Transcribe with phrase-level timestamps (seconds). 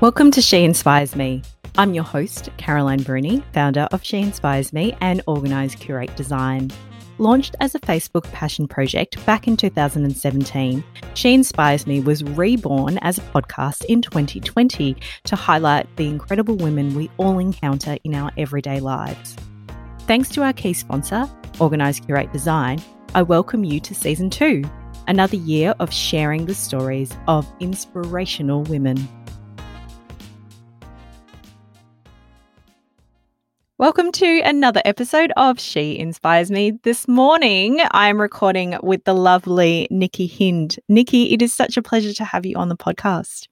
[0.00, 1.42] Welcome to She Inspires Me.
[1.76, 6.70] I'm your host, Caroline Bruni, founder of She Inspires Me and Organise Curate Design.
[7.18, 10.84] Launched as a Facebook passion project back in 2017,
[11.14, 16.94] She Inspires Me was reborn as a podcast in 2020 to highlight the incredible women
[16.94, 19.34] we all encounter in our everyday lives.
[20.02, 21.28] Thanks to our key sponsor,
[21.58, 22.80] Organise Curate Design,
[23.16, 24.62] I welcome you to season two,
[25.08, 29.08] another year of sharing the stories of inspirational women.
[33.78, 36.72] Welcome to another episode of She Inspires Me.
[36.82, 40.80] This morning, I'm recording with the lovely Nikki Hind.
[40.88, 43.46] Nikki, it is such a pleasure to have you on the podcast.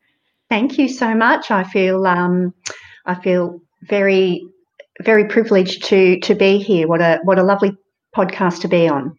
[0.51, 1.53] Thank you so much.
[1.53, 2.53] I feel um,
[3.05, 4.45] I feel very
[5.01, 6.89] very privileged to to be here.
[6.89, 7.77] What a what a lovely
[8.17, 9.17] podcast to be on.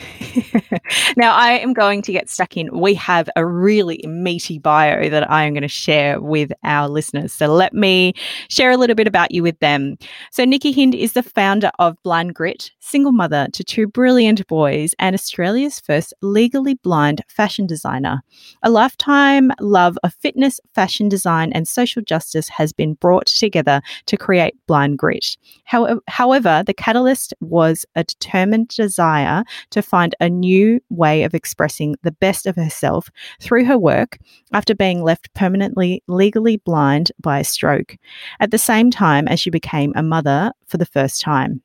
[1.16, 2.78] now, I am going to get stuck in.
[2.78, 7.32] We have a really meaty bio that I am going to share with our listeners.
[7.32, 8.14] So, let me
[8.48, 9.96] share a little bit about you with them.
[10.30, 14.94] So, Nikki Hind is the founder of Blind Grit, single mother to two brilliant boys,
[14.98, 18.22] and Australia's first legally blind fashion designer.
[18.62, 24.16] A lifetime love of fitness, fashion design, and social justice has been brought together to
[24.16, 25.36] create Blind Grit.
[25.64, 32.12] However, the catalyst was a determined desire to find a new way of expressing the
[32.12, 34.18] best of herself through her work
[34.52, 37.96] after being left permanently legally blind by a stroke,
[38.40, 41.62] at the same time as she became a mother for the first time.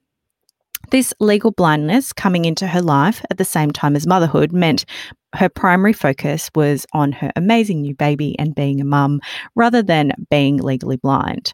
[0.91, 4.85] This legal blindness coming into her life at the same time as motherhood meant
[5.33, 9.21] her primary focus was on her amazing new baby and being a mum
[9.55, 11.53] rather than being legally blind.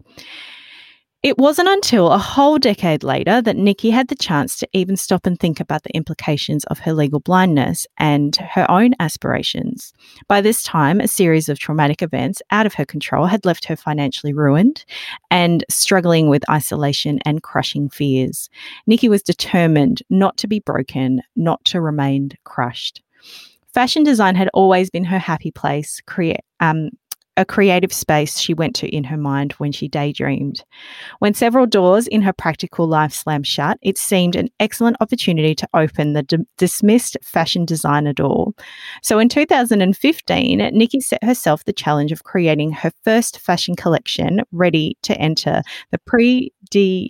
[1.21, 5.25] It wasn't until a whole decade later that Nikki had the chance to even stop
[5.25, 9.91] and think about the implications of her legal blindness and her own aspirations.
[10.29, 13.75] By this time, a series of traumatic events out of her control had left her
[13.75, 14.85] financially ruined
[15.29, 18.49] and struggling with isolation and crushing fears.
[18.87, 23.01] Nikki was determined not to be broken, not to remain crushed.
[23.73, 26.91] Fashion design had always been her happy place, create, um,
[27.39, 30.61] a creative space she went to in her mind when she daydreamed.
[31.19, 35.69] When several doors in her practical life slammed shut, it seemed an excellent opportunity to
[35.73, 38.51] open the d- dismissed fashion designer door.
[39.01, 44.97] So in 2015, Nikki set herself the challenge of creating her first fashion collection ready
[45.03, 45.61] to enter
[45.91, 47.09] the Prix de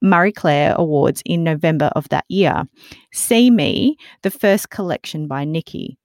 [0.00, 2.64] Marie Claire Awards in November of that year.
[3.12, 5.98] See Me, the first collection by Nikki.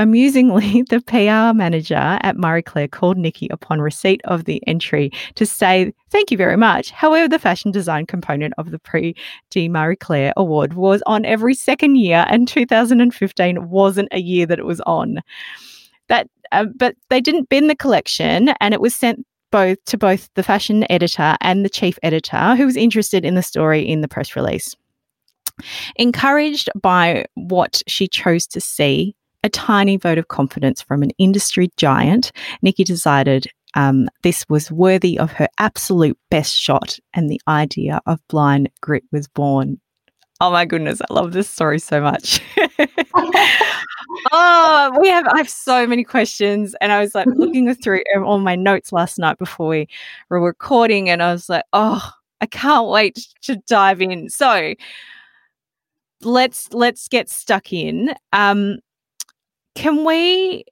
[0.00, 5.44] Amusingly, the PR manager at Marie Claire called Nikki upon receipt of the entry to
[5.44, 6.90] say, Thank you very much.
[6.90, 9.14] However, the fashion design component of the Prix
[9.50, 14.58] de Marie Claire award was on every second year, and 2015 wasn't a year that
[14.58, 15.18] it was on.
[16.08, 20.30] That, uh, but they didn't bin the collection, and it was sent both to both
[20.34, 24.08] the fashion editor and the chief editor, who was interested in the story in the
[24.08, 24.74] press release.
[25.96, 31.70] Encouraged by what she chose to see a tiny vote of confidence from an industry
[31.76, 38.00] giant, Nikki decided um, this was worthy of her absolute best shot, and the idea
[38.06, 39.80] of blind grit was born.
[40.40, 42.40] Oh my goodness, I love this story so much.
[44.32, 48.38] oh, we have I have so many questions, and I was like looking through all
[48.38, 49.88] my notes last night before we
[50.30, 54.28] were recording, and I was like, oh, I can't wait to dive in.
[54.30, 54.74] So
[56.22, 58.14] let's let's get stuck in.
[58.32, 58.78] Um,
[59.74, 60.64] can we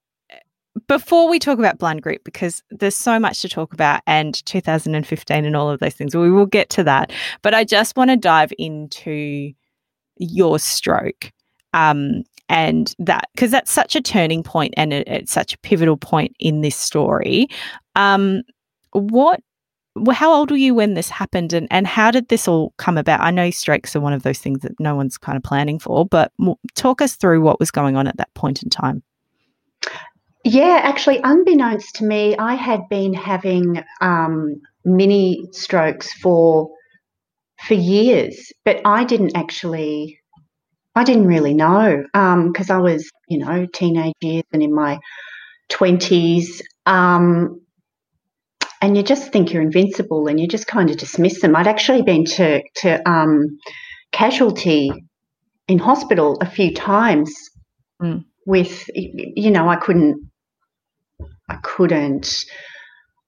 [0.87, 5.45] before we talk about blind Grit, because there's so much to talk about and 2015
[5.45, 8.17] and all of those things we will get to that but i just want to
[8.17, 9.53] dive into
[10.17, 11.33] your stroke
[11.75, 15.97] um, and that because that's such a turning point and it, it's such a pivotal
[15.97, 17.49] point in this story.
[17.95, 18.43] Um,
[18.93, 19.41] what
[20.13, 23.21] how old were you when this happened and, and how did this all come about?
[23.21, 26.07] I know strokes are one of those things that no one's kind of planning for,
[26.07, 26.33] but
[26.75, 29.03] talk us through what was going on at that point in time.
[30.45, 36.71] Yeah, actually, unbeknownst to me, I had been having um, mini strokes for
[37.67, 40.21] for years, but I didn't actually,
[40.95, 45.01] I didn't really know because um, I was, you know, teenage years and in my
[45.69, 46.63] twenties.
[46.87, 47.61] Um,
[48.81, 51.57] and you just think you're invincible and you just kind of dismiss them.
[51.57, 53.59] I'd actually been to, to um,
[54.13, 54.91] casualty
[55.67, 57.35] in hospital a few times
[58.01, 58.25] mm.
[58.47, 60.31] with, you know, I couldn't,
[61.49, 62.45] I couldn't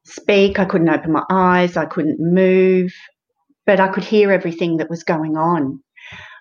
[0.05, 2.93] speak, I couldn't open my eyes, I couldn't move,
[3.67, 5.83] but I could hear everything that was going on.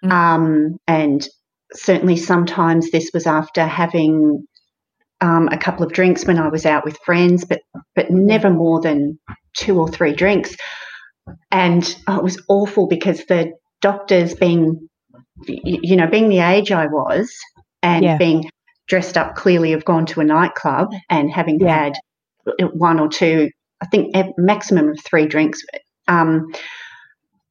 [0.04, 0.12] Mm.
[0.12, 1.28] Um, and
[1.74, 4.46] certainly sometimes this was after having
[5.22, 7.62] um, a couple of drinks when I was out with friends, but
[7.96, 9.20] but never more than
[9.56, 10.56] two or three drinks.
[11.52, 14.88] And oh, it was awful because the doctors, being
[15.46, 17.32] you know, being the age I was,
[17.82, 18.18] and yeah.
[18.18, 18.50] being
[18.88, 21.84] dressed up clearly, have gone to a nightclub and having yeah.
[21.86, 21.94] had
[22.74, 23.50] one or two,
[23.82, 25.62] I think a maximum of three drinks.
[26.08, 26.54] Um,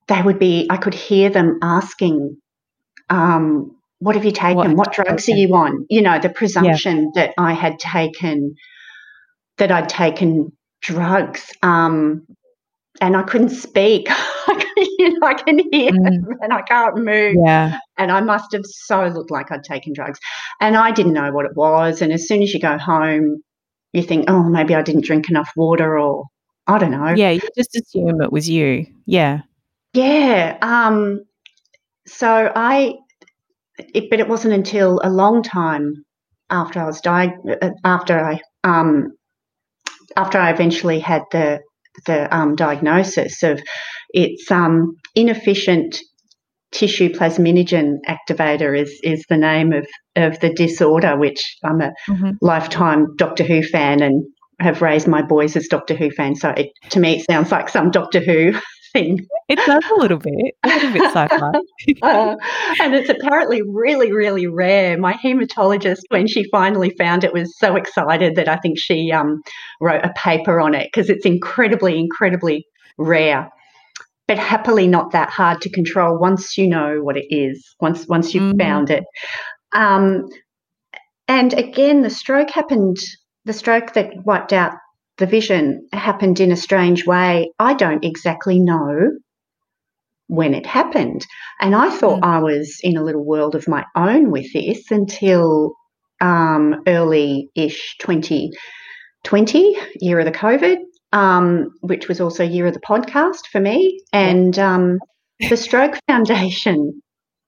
[0.08, 0.66] they would be.
[0.70, 2.38] I could hear them asking
[3.10, 4.56] um, what have you taken?
[4.56, 5.86] What, what drugs are you on?
[5.88, 7.22] You know, the presumption yeah.
[7.26, 8.54] that I had taken,
[9.58, 10.52] that I'd taken
[10.82, 11.50] drugs.
[11.62, 12.26] Um,
[13.00, 14.08] and I couldn't speak.
[14.76, 16.24] you know, I can hear mm.
[16.40, 17.36] and I can't move.
[17.44, 17.78] Yeah.
[17.96, 20.18] And I must have so looked like I'd taken drugs.
[20.60, 22.02] And I didn't know what it was.
[22.02, 23.42] And as soon as you go home,
[23.92, 26.24] you think, oh, maybe I didn't drink enough water or
[26.66, 27.14] I don't know.
[27.14, 28.86] Yeah, you just assume it was you.
[29.06, 29.40] Yeah.
[29.94, 30.58] Yeah.
[30.60, 31.24] Um,
[32.06, 32.96] so I
[33.78, 35.94] it, but it wasn't until a long time
[36.50, 37.32] after I was died
[37.62, 39.12] uh, after I um,
[40.16, 41.60] after I eventually had the
[42.06, 43.60] the um, diagnosis of
[44.10, 45.98] it's um, inefficient
[46.70, 49.86] tissue plasminogen activator is is the name of
[50.16, 52.30] of the disorder, which I'm a mm-hmm.
[52.40, 54.24] lifetime Doctor Who fan and
[54.60, 56.40] have raised my boys as Doctor Who fans.
[56.40, 58.58] So it, to me, it sounds like some Doctor Who
[58.98, 59.26] thing.
[59.48, 61.52] It does a little bit, a little bit sci-fi.
[62.02, 62.36] uh,
[62.80, 64.98] and it's apparently really, really rare.
[64.98, 69.42] My hematologist, when she finally found it, was so excited that I think she um,
[69.80, 72.66] wrote a paper on it because it's incredibly, incredibly
[72.98, 73.50] rare.
[74.26, 77.74] But happily, not that hard to control once you know what it is.
[77.80, 78.60] Once once you've mm.
[78.60, 79.04] found it.
[79.72, 80.28] Um,
[81.26, 82.98] and again, the stroke happened.
[83.46, 84.72] The stroke that wiped out
[85.18, 87.50] the vision happened in a strange way.
[87.58, 89.10] I don't exactly know
[90.28, 91.26] when it happened.
[91.60, 92.26] And I thought mm.
[92.26, 95.74] I was in a little world of my own with this until
[96.20, 100.76] um, early ish 2020, year of the COVID,
[101.12, 104.00] um, which was also year of the podcast for me.
[104.12, 104.98] And um,
[105.48, 107.02] the Stroke Foundation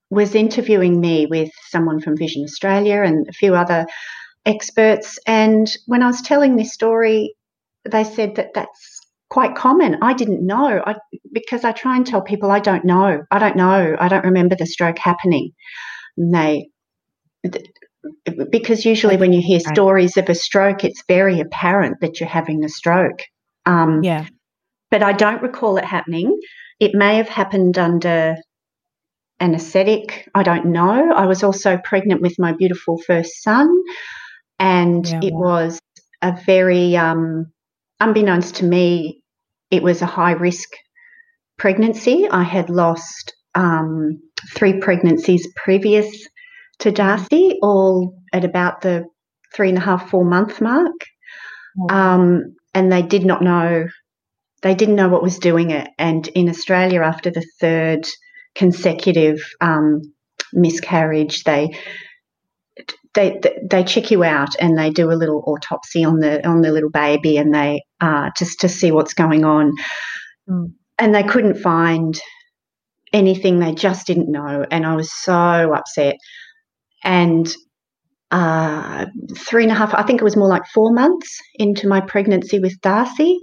[0.09, 3.85] was interviewing me with someone from Vision Australia and a few other
[4.45, 5.17] experts.
[5.25, 7.35] And when I was telling this story,
[7.89, 8.99] they said that that's
[9.29, 9.97] quite common.
[10.01, 10.95] I didn't know I,
[11.31, 13.23] because I try and tell people I don't know.
[13.31, 13.95] I don't know.
[13.97, 15.51] I don't remember the stroke happening.
[16.17, 16.69] And they,
[18.51, 22.63] because usually when you hear stories of a stroke, it's very apparent that you're having
[22.63, 23.21] a stroke.
[23.65, 24.25] Um, yeah.
[24.89, 26.37] But I don't recall it happening.
[26.79, 28.35] It may have happened under
[29.39, 30.29] anesthetic.
[30.35, 31.13] I don't know.
[31.13, 33.69] I was also pregnant with my beautiful first son,
[34.59, 35.79] and yeah, it was
[36.21, 37.51] a very um,
[38.01, 39.21] unbeknownst to me,
[39.69, 40.69] it was a high risk
[41.57, 42.27] pregnancy.
[42.29, 44.19] I had lost um,
[44.55, 46.27] three pregnancies previous
[46.79, 49.05] to Darcy, all at about the
[49.55, 50.93] three and a half, four month mark.
[51.79, 51.91] Mm.
[51.91, 53.85] Um, and they did not know,
[54.61, 55.89] they didn't know what was doing it.
[55.97, 58.07] And in Australia, after the third
[58.55, 60.01] consecutive um,
[60.53, 61.77] miscarriage, they
[63.13, 66.71] they they check you out and they do a little autopsy on the on the
[66.71, 69.73] little baby and they uh, just to see what's going on.
[70.49, 70.73] Mm.
[70.99, 72.19] And they couldn't find
[73.11, 73.59] anything.
[73.59, 76.15] They just didn't know, and I was so upset.
[77.03, 77.53] And
[78.29, 82.01] uh, three and a half, I think it was more like four months into my
[82.01, 83.39] pregnancy with Darcy,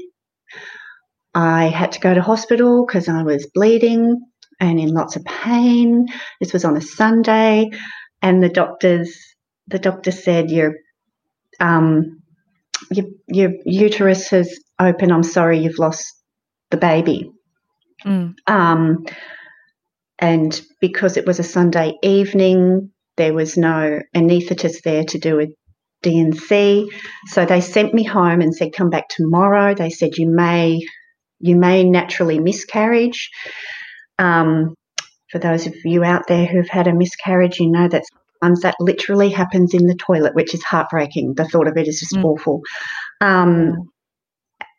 [1.34, 4.20] I had to go to hospital because I was bleeding
[4.60, 6.06] and in lots of pain.
[6.40, 7.70] This was on a Sunday,
[8.22, 9.16] and the doctors
[9.68, 10.74] the doctor said your
[11.60, 12.22] um,
[12.90, 15.12] your, your uterus has opened.
[15.12, 16.04] I'm sorry, you've lost
[16.70, 17.30] the baby.
[18.04, 18.34] Mm.
[18.46, 19.06] Um,
[20.18, 25.46] and because it was a Sunday evening, there was no anaesthetist there to do a
[26.02, 26.90] D&C.
[27.26, 30.80] So they sent me home and said, "Come back tomorrow." They said you may
[31.40, 33.30] you may naturally miscarriage.
[34.18, 34.74] Um,
[35.30, 38.08] for those of you out there who've had a miscarriage, you know that's
[38.42, 41.34] times that literally happens in the toilet, which is heartbreaking.
[41.34, 42.24] The thought of it is just mm.
[42.24, 42.62] awful.
[43.20, 43.88] Um,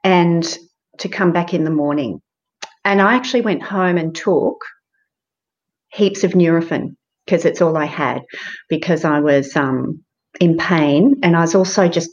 [0.04, 0.58] and
[1.00, 2.22] to come back in the morning.
[2.86, 4.58] And I actually went home and took
[5.89, 8.22] heaps of Nurofen because it's all I had
[8.70, 10.04] because I was um,
[10.39, 12.10] in pain and I was also just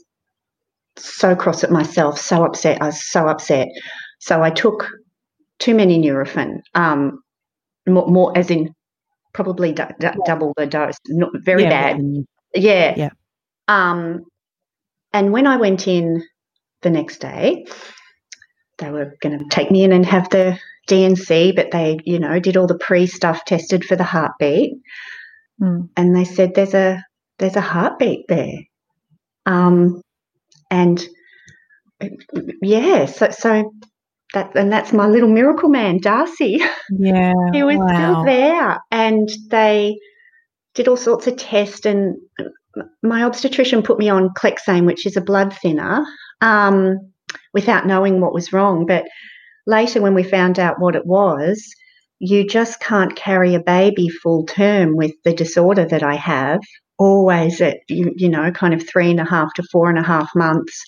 [0.97, 2.83] so cross at myself, so upset.
[2.83, 3.69] I was so upset.
[4.19, 4.89] So I took
[5.59, 7.21] too many Nurofen, um,
[7.87, 8.75] more, more as in
[9.37, 10.97] probably d- d- double the dose.
[11.09, 12.01] Not very yeah, bad.
[12.55, 12.95] Yeah.
[12.97, 13.11] Yeah.
[13.69, 14.25] Um,
[15.13, 16.25] and when I went in
[16.81, 17.67] the next day,
[18.79, 22.41] they were going to take me in and have the D&C, but they, you know,
[22.41, 24.75] did all the pre stuff, tested for the heartbeat,
[25.61, 25.89] mm.
[25.97, 27.05] and they said there's a
[27.39, 28.59] there's a heartbeat there.
[29.45, 30.01] Um,
[30.71, 31.05] and
[32.63, 33.73] yeah, so so
[34.35, 36.61] that and that's my little miracle man, Darcy.
[36.91, 37.87] Yeah, he was wow.
[37.87, 39.99] still there, and they
[40.75, 41.87] did all sorts of tests.
[41.87, 42.17] And
[43.03, 46.05] my obstetrician put me on Clexane, which is a blood thinner,
[46.41, 47.13] um,
[47.55, 48.87] without knowing what was wrong.
[48.87, 49.05] But
[49.67, 51.65] later, when we found out what it was,
[52.19, 56.61] you just can't carry a baby full term with the disorder that I have.
[56.99, 60.03] Always at you, you know, kind of three and a half to four and a
[60.03, 60.83] half months.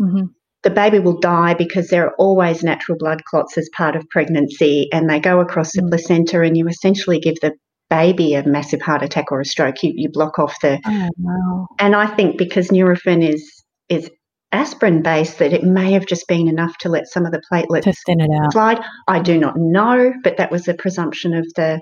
[0.00, 0.26] Mm-hmm.
[0.64, 4.88] The baby will die because there are always natural blood clots as part of pregnancy,
[4.92, 5.88] and they go across the Mm.
[5.90, 7.52] placenta, and you essentially give the
[7.90, 9.82] baby a massive heart attack or a stroke.
[9.82, 11.66] You, you block off the Oh wow.
[11.78, 13.50] and I think because Nurofen is
[13.88, 14.10] is
[14.52, 17.82] aspirin based, that it may have just been enough to let some of the platelets
[17.84, 18.52] To thin it out.
[18.52, 18.80] slide.
[19.06, 21.80] I do not know, but that was the presumption of the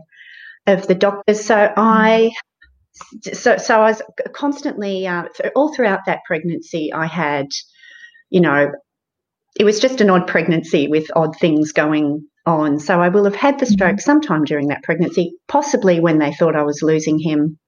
[0.67, 1.45] of the doctors.
[1.45, 2.31] So I
[3.33, 4.03] so so I was
[4.33, 6.93] constantly uh, all throughout that pregnancy.
[6.93, 7.47] I had,
[8.37, 8.71] you know,
[9.59, 12.79] it was just an odd pregnancy with odd things going on.
[12.79, 16.55] So I will have had the stroke sometime during that pregnancy, possibly when they thought
[16.55, 17.59] I was losing him,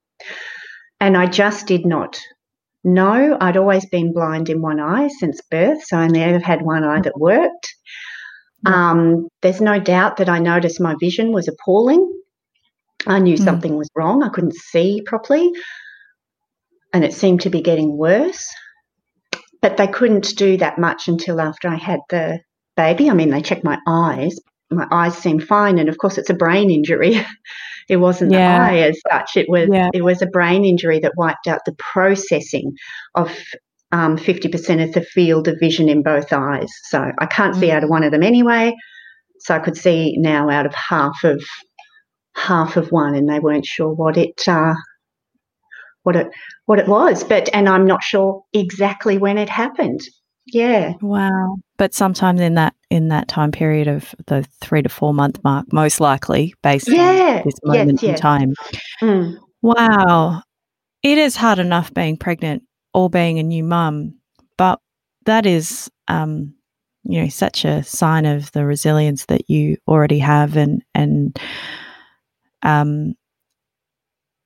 [1.01, 2.21] and I just did not
[2.85, 3.39] know.
[3.41, 6.85] I'd always been blind in one eye since birth, so I only ever had one
[6.85, 7.75] eye that worked.
[8.67, 12.05] Um, there's no doubt that I noticed my vision was appalling.
[13.07, 13.45] I knew Mm.
[13.45, 14.23] something was wrong.
[14.23, 15.51] I couldn't see properly,
[16.93, 18.47] and it seemed to be getting worse.
[19.61, 22.41] But they couldn't do that much until after I had the
[22.77, 23.11] baby.
[23.11, 24.39] I mean, they checked my eyes.
[24.71, 27.21] My eyes seemed fine, and of course, it's a brain injury.
[27.89, 28.59] it wasn't Yeah.
[28.59, 29.37] the eye as such.
[29.37, 29.91] It was Yeah.
[29.95, 32.73] it was a brain injury that wiped out the processing
[33.15, 33.37] of
[33.91, 36.71] um, 50% of the field of vision in both eyes.
[36.91, 37.73] So I can't see Mm.
[37.75, 38.75] out of one of them anyway.
[39.41, 41.43] So I could see now out of half of
[42.37, 44.75] half of one, and they weren't sure what it uh,
[46.03, 46.29] what it
[46.67, 47.25] what it was.
[47.25, 50.01] But and I'm not sure exactly when it happened.
[50.47, 51.59] Yeah, Wow.
[51.77, 55.73] But sometimes in that in that time period of the three to four month mark,
[55.73, 58.55] most likely, based yeah, on this yes, moment in time.
[59.03, 59.37] Mm.
[59.63, 60.43] Wow.
[61.03, 62.65] It is hard enough being pregnant
[62.95, 64.15] or being a new mum,
[64.57, 64.81] but
[65.27, 66.55] that is um,
[67.05, 71.39] you know, such a sign of the resilience that you already have and and
[72.63, 73.15] um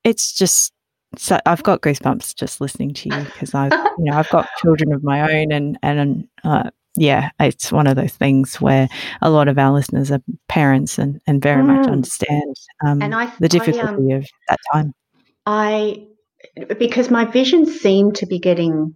[0.05, 0.73] it's just
[1.17, 4.93] so I've got goosebumps just listening to you because I've you know I've got children
[4.93, 8.89] of my own and and uh, yeah it's one of those things where
[9.21, 11.93] a lot of our listeners are parents and and very much Mm.
[11.93, 14.95] understand um, And I, the I, difficulty um, of that time.
[15.47, 16.07] I,
[16.79, 18.95] because my vision seemed to be getting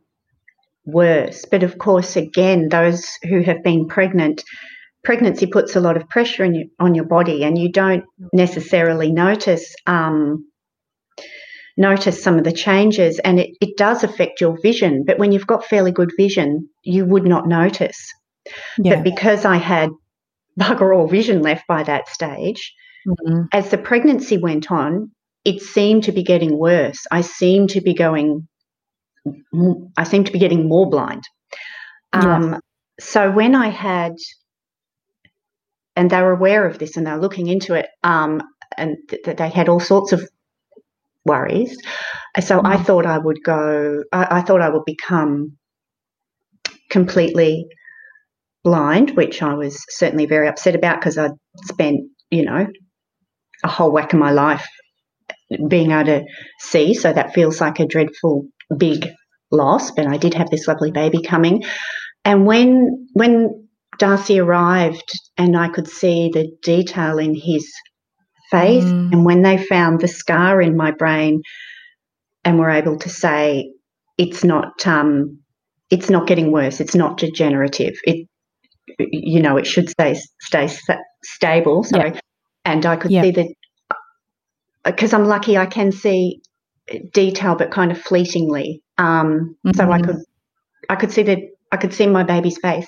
[0.85, 1.45] worse.
[1.51, 4.43] But of course, again, those who have been pregnant,
[5.05, 9.13] pregnancy puts a lot of pressure in you, on your body, and you don't necessarily
[9.13, 10.47] notice um,
[11.77, 15.05] notice some of the changes, and it, it does affect your vision.
[15.07, 17.99] But when you've got fairly good vision, you would not notice.
[18.79, 18.97] Yeah.
[18.97, 19.91] But because I had
[20.59, 22.75] bugger all vision left by that stage,
[23.07, 23.47] Mhm.
[23.53, 25.11] as the pregnancy went on,
[25.45, 27.07] it seemed to be getting worse.
[27.11, 28.49] I seemed to be going,
[29.97, 31.23] I seemed to be getting more blind.
[32.15, 32.37] Yeah.
[32.37, 32.61] Um,
[32.99, 34.15] so when I had,
[35.95, 38.43] and they were aware of this and they were looking into it, um,
[38.77, 40.29] and th- th- they had all sorts of
[41.27, 41.77] worries.
[42.41, 42.87] So I Mm.
[42.87, 45.59] thought I would go, I, I thought I would become
[46.91, 47.67] completely
[48.65, 51.33] blind, which I was certainly very upset about because I'd
[51.65, 52.67] spent, you know,
[53.65, 54.67] a whole whack of my life
[55.69, 56.25] being able to
[56.61, 56.95] see.
[56.95, 59.09] So that feels like a dreadful big
[59.51, 59.93] loss.
[59.93, 61.65] But I did have this lovely baby coming.
[62.25, 63.69] And when when
[63.99, 67.73] Darcy arrived and I could see the detail in his
[68.59, 69.13] face, Mm.
[69.13, 71.43] and when they found the scar in my brain
[72.45, 73.71] and were able to say
[74.19, 75.41] it's not um,
[75.91, 77.95] it's not getting worse, it's not degenerative.
[78.05, 78.27] It
[78.99, 81.85] you know it should stay stay sta- stable.
[81.85, 82.13] Sorry,
[82.65, 83.23] and I could Yeah.
[83.23, 83.49] see that
[84.85, 86.41] because I'm lucky, I can see
[87.13, 88.83] detail, but kind of fleetingly.
[88.99, 90.05] Um, So I Mhm.
[90.07, 90.17] could
[90.89, 91.39] I could see that
[91.73, 92.87] I could see my baby's face,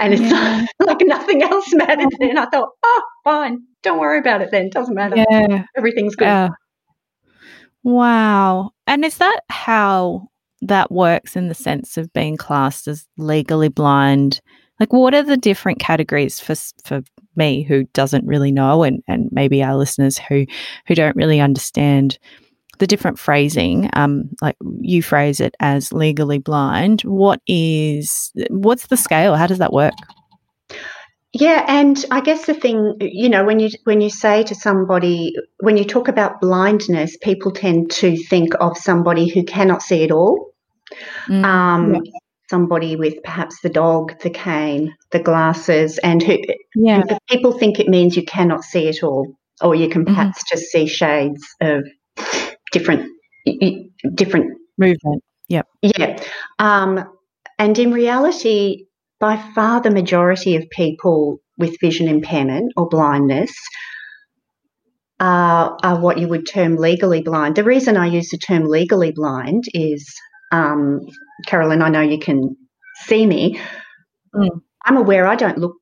[0.00, 0.66] and it's Yeah.
[0.80, 2.08] like nothing else mattered.
[2.20, 4.50] And I thought, oh, fine, don't worry about it.
[4.50, 5.16] Then doesn't matter.
[5.16, 5.64] Yeah.
[5.76, 6.24] Everything's good.
[6.24, 6.48] Yeah.
[7.82, 8.70] Wow.
[8.86, 10.28] And is that how
[10.62, 14.40] that works in the sense of being classed as legally blind?
[14.80, 16.54] Like, what are the different categories for
[16.84, 17.02] for
[17.36, 20.46] me who doesn't really know, and and maybe our listeners who
[20.86, 22.18] who don't really understand
[22.78, 23.90] the different phrasing?
[23.94, 27.02] Um, like you phrase it as legally blind.
[27.02, 29.34] What is what's the scale?
[29.34, 29.94] How does that work?
[31.34, 35.34] Yeah, and I guess the thing, you know, when you when you say to somebody,
[35.60, 40.10] when you talk about blindness, people tend to think of somebody who cannot see at
[40.10, 40.52] all.
[41.28, 42.00] Mm, um, yeah.
[42.48, 46.38] Somebody with perhaps the dog, the cane, the glasses, and who
[46.74, 47.02] yeah.
[47.28, 50.14] people think it means you cannot see at all, or you can mm-hmm.
[50.14, 50.56] perhaps mm-hmm.
[50.56, 51.84] just see shades of
[52.72, 53.06] different
[54.14, 55.22] different movement.
[55.48, 55.66] Yep.
[55.82, 56.22] Yeah.
[56.58, 57.04] Um,
[57.58, 58.86] and in reality,
[59.20, 63.52] by far the majority of people with vision impairment or blindness
[65.20, 67.56] are, are what you would term legally blind.
[67.56, 70.14] The reason I use the term legally blind is,
[70.52, 71.00] um,
[71.46, 72.56] Carolyn, I know you can
[73.06, 73.60] see me.
[74.34, 74.60] Mm.
[74.84, 75.76] I'm aware I don't look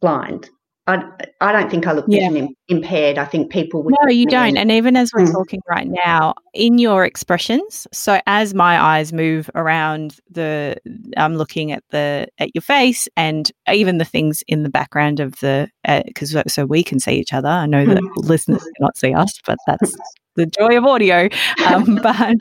[0.00, 0.48] blind.
[0.90, 1.02] I,
[1.40, 2.28] I don't think I look yeah.
[2.28, 3.18] vision impaired.
[3.18, 3.94] I think people would.
[4.02, 4.56] No, you don't.
[4.56, 5.32] And even as we're mm.
[5.32, 10.76] talking right now, in your expressions, so as my eyes move around the,
[11.16, 15.38] I'm looking at the at your face and even the things in the background of
[15.40, 15.68] the
[16.06, 17.48] because uh, so we can see each other.
[17.48, 18.16] I know that mm.
[18.16, 19.94] listeners cannot see us, but that's
[20.36, 21.28] the joy of audio.
[21.66, 22.36] Um, but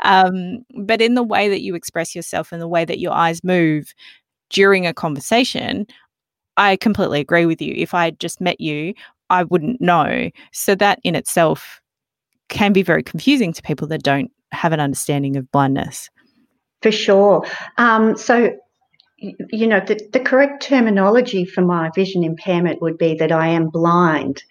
[0.00, 3.44] um, but in the way that you express yourself and the way that your eyes
[3.44, 3.92] move
[4.50, 5.86] during a conversation,
[6.56, 7.74] I completely agree with you.
[7.76, 8.94] If I had just met you,
[9.30, 10.30] I wouldn't know.
[10.52, 11.80] So that in itself
[12.48, 16.10] can be very confusing to people that don't have an understanding of blindness.
[16.82, 17.46] For sure.
[17.78, 18.54] Um, so,
[19.16, 23.70] you know, the, the correct terminology for my vision impairment would be that I am
[23.70, 24.42] blind.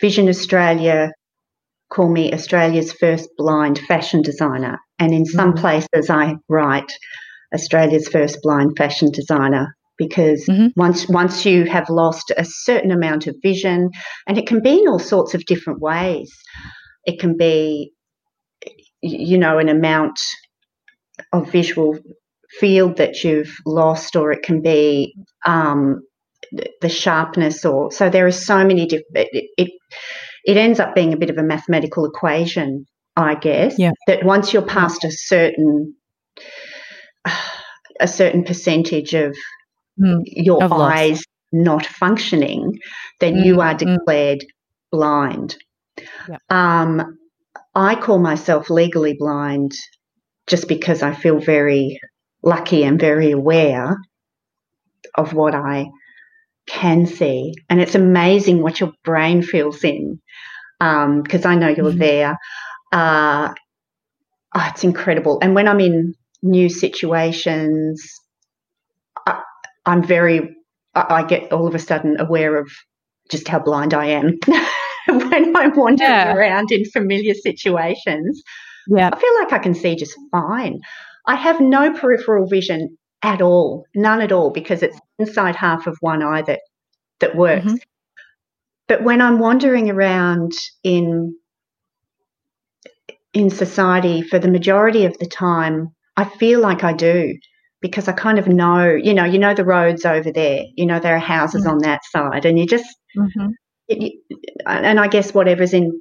[0.00, 1.12] Vision Australia
[1.90, 4.78] call me Australia's first blind fashion designer.
[4.98, 5.60] And in some mm.
[5.60, 6.90] places, I write
[7.54, 10.68] Australia's first blind fashion designer because mm-hmm.
[10.76, 13.90] once once you have lost a certain amount of vision
[14.26, 16.32] and it can be in all sorts of different ways
[17.04, 17.92] it can be
[19.02, 20.18] you know an amount
[21.32, 21.96] of visual
[22.58, 25.14] field that you've lost or it can be
[25.46, 26.00] um,
[26.80, 29.70] the sharpness or so there are so many different it, it,
[30.44, 32.84] it ends up being a bit of a mathematical equation
[33.16, 33.90] i guess yeah.
[34.06, 35.94] that once you're past a certain
[38.00, 39.36] a certain percentage of
[39.98, 41.28] mm, your eyes lost.
[41.52, 42.78] not functioning,
[43.20, 43.78] then mm, you are mm.
[43.78, 44.44] declared
[44.90, 45.56] blind.
[46.50, 47.18] Um,
[47.74, 49.72] I call myself legally blind
[50.46, 52.00] just because I feel very
[52.42, 53.96] lucky and very aware
[55.16, 55.86] of what I
[56.66, 57.54] can see.
[57.68, 60.20] And it's amazing what your brain feels in
[60.78, 62.38] because um, I know you're mm there.
[62.92, 63.52] Uh,
[64.54, 65.38] oh, it's incredible.
[65.42, 68.06] And when I'm in new situations,
[69.86, 70.56] I'm very,
[70.94, 72.70] I, get all of a sudden aware of
[73.30, 74.38] just how blind I am
[75.06, 76.34] when I'm wandering yeah.
[76.34, 78.42] around in familiar situations.
[78.88, 79.10] Yeah.
[79.12, 80.80] I feel like I can see just fine.
[81.26, 85.96] I have no peripheral vision at all, none at all, because it's inside half of
[86.00, 86.60] one eye that
[87.20, 87.66] that works.
[87.66, 87.76] Mm-hmm.
[88.86, 91.36] But when I'm wandering around in
[93.32, 97.34] in society for the majority of the time, I feel like I do
[97.84, 101.00] because I kind of know, you know, you know the roads over there, you know
[101.00, 101.72] there are houses mm-hmm.
[101.72, 103.48] on that side, and you just, mm-hmm.
[103.88, 104.14] it,
[104.64, 106.00] and I guess whatever's in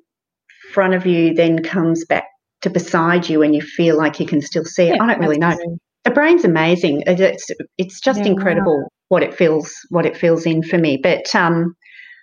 [0.72, 2.24] front of you then comes back
[2.62, 4.96] to beside you, and you feel like you can still see it.
[4.96, 5.58] Yeah, I don't really know.
[6.06, 7.04] The brain's amazing.
[7.06, 8.90] It's it's just yeah, incredible wow.
[9.10, 11.02] what it feels what it feels in for me.
[11.04, 11.76] But um,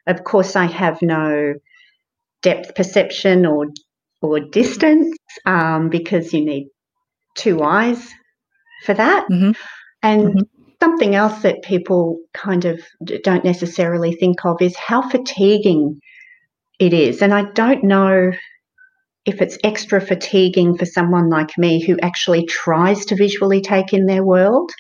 [0.07, 1.53] of course, I have no
[2.41, 3.67] depth perception or
[4.23, 6.69] or distance um, because you need
[7.37, 8.11] two eyes
[8.85, 9.27] for that.
[9.31, 9.53] Mm-hmm.
[10.03, 10.41] And mm-hmm.
[10.83, 12.81] something else that people kind of
[13.23, 16.01] don't necessarily think of is how fatiguing
[16.79, 17.23] it is.
[17.23, 18.33] And I don't know
[19.27, 24.07] if it's extra fatiguing for someone like me who actually tries to visually take in
[24.07, 24.71] their world.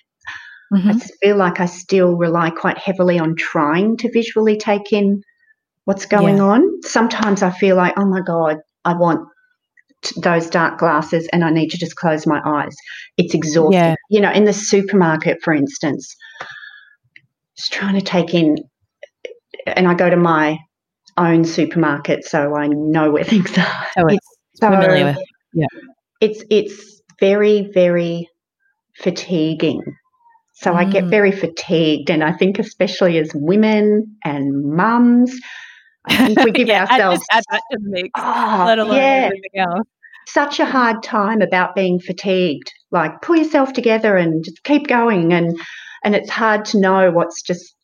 [0.73, 0.91] Mm-hmm.
[0.91, 5.23] I feel like I still rely quite heavily on trying to visually take in
[5.85, 6.45] what's going yeah.
[6.45, 6.83] on.
[6.83, 9.29] Sometimes I feel like, oh my God, I want
[10.17, 12.75] those dark glasses and I need to just close my eyes.
[13.17, 13.73] It's exhausting.
[13.73, 13.95] Yeah.
[14.09, 16.17] You know, in the supermarket, for instance,
[17.57, 18.57] just trying to take in,
[19.67, 20.59] and I go to my
[21.17, 23.87] own supermarket, so I know where things are.
[23.99, 25.17] Oh, it's, it's so, familiar.
[25.53, 25.67] Yeah.
[26.21, 28.29] It's it's very very
[28.99, 29.83] fatiguing.
[30.55, 30.77] So mm.
[30.77, 31.11] I get mm.
[31.11, 35.39] very fatigued, and I think especially as women and mums,
[36.07, 38.97] I think we give yeah, ourselves add, add that to the mix, oh, let alone
[38.97, 39.25] yeah.
[39.27, 39.87] everything else.
[40.27, 42.73] Such a hard time about being fatigued.
[42.91, 45.59] Like pull yourself together and just keep going, and
[46.05, 47.75] and it's hard to know what's just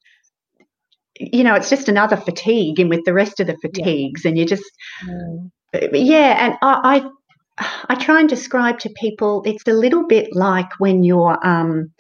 [1.19, 4.29] you know it's just another fatigue in with the rest of the fatigues, yeah.
[4.29, 4.65] and you just
[5.05, 5.51] mm.
[5.93, 6.47] yeah.
[6.47, 7.11] And I,
[7.55, 11.93] I I try and describe to people it's a little bit like when you're um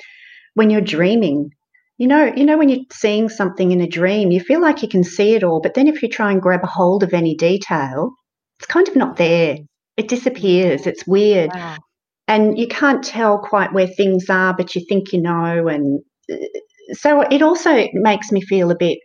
[0.55, 1.51] when you're dreaming
[1.99, 4.89] you know, you know when you're seeing something in a dream, you feel like you
[4.89, 7.35] can see it all, but then if you try and grab a hold of any
[7.35, 8.13] detail,
[8.59, 9.59] it's kind of not there.
[9.97, 10.87] It disappears.
[10.87, 11.51] It's weird.
[11.55, 11.77] Wow.
[12.29, 15.69] and you can't tell quite where things are, but you think you know.
[15.69, 16.37] And uh,
[16.93, 18.99] so it also makes me feel a bit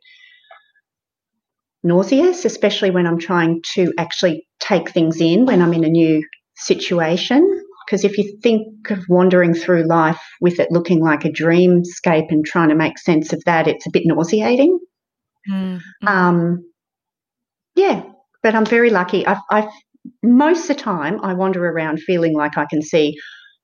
[1.83, 6.23] nauseous, especially when I'm trying to actually take things in when I'm in a new
[6.55, 7.63] situation.
[7.91, 12.45] Because if you think of wandering through life with it looking like a dreamscape and
[12.45, 14.79] trying to make sense of that, it's a bit nauseating.
[15.49, 16.07] Mm-hmm.
[16.07, 16.63] Um,
[17.75, 18.03] yeah,
[18.43, 19.27] but I'm very lucky.
[19.27, 19.67] I've, I've
[20.23, 23.17] most of the time I wander around feeling like I can see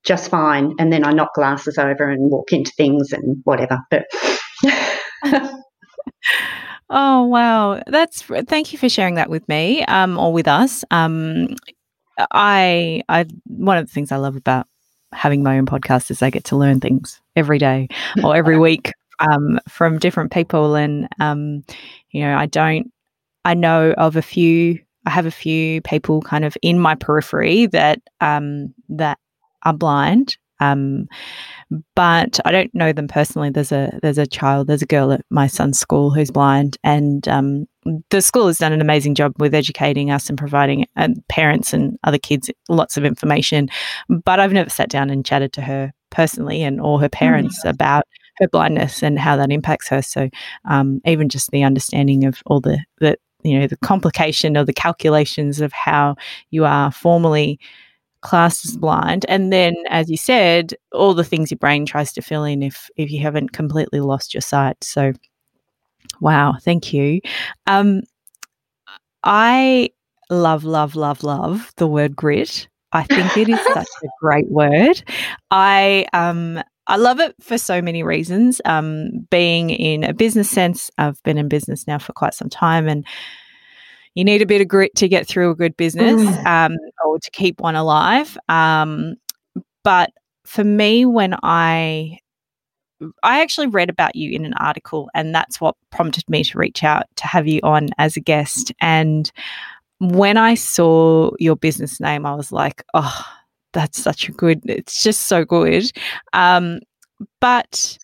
[0.03, 3.79] just fine, and then I knock glasses over and walk into things and whatever.
[3.89, 4.07] But
[6.89, 10.83] oh wow, that's thank you for sharing that with me um, or with us.
[10.91, 11.55] Um,
[12.31, 14.67] I I one of the things I love about
[15.13, 17.87] having my own podcast is I get to learn things every day
[18.23, 21.63] or every week um, from different people, and um,
[22.11, 22.91] you know I don't
[23.45, 27.67] I know of a few I have a few people kind of in my periphery
[27.67, 29.19] that um, that
[29.63, 30.37] are blind.
[30.59, 31.07] Um,
[31.95, 33.49] but I don't know them personally.
[33.49, 37.27] There's a there's a child, there's a girl at my son's school who's blind, and
[37.27, 37.65] um,
[38.09, 41.97] the school has done an amazing job with educating us and providing uh, parents and
[42.03, 43.69] other kids lots of information.
[44.09, 47.69] But I've never sat down and chatted to her personally and or her parents mm-hmm.
[47.69, 48.05] about
[48.37, 50.01] her blindness and how that impacts her.
[50.01, 50.29] So
[50.65, 54.73] um, even just the understanding of all the, the you know the complication or the
[54.73, 56.15] calculations of how
[56.49, 57.59] you are formally
[58.21, 62.21] classed as blind and then as you said all the things your brain tries to
[62.21, 65.13] fill in if if you haven't completely lost your sight so
[66.19, 67.21] wow thank you.
[67.67, 68.01] Um
[69.23, 69.89] i
[70.29, 72.67] love love love love the word grit.
[72.93, 75.03] I think it is such a great word.
[75.51, 78.61] I um I love it for so many reasons.
[78.63, 82.87] Um, being in a business sense, I've been in business now for quite some time,
[82.87, 83.05] and
[84.17, 86.45] you need a bit of grit to get through a good business mm.
[86.47, 86.75] um,
[87.05, 88.35] or to keep one alive.
[88.49, 89.13] Um,
[89.83, 90.09] but
[90.43, 92.17] for me, when I
[93.21, 96.83] I actually read about you in an article, and that's what prompted me to reach
[96.83, 98.73] out to have you on as a guest.
[98.81, 99.31] And
[99.99, 103.23] when I saw your business name, I was like, oh,
[103.73, 105.91] that's such a good, it's just so good.
[106.33, 106.79] Um,
[107.39, 107.99] but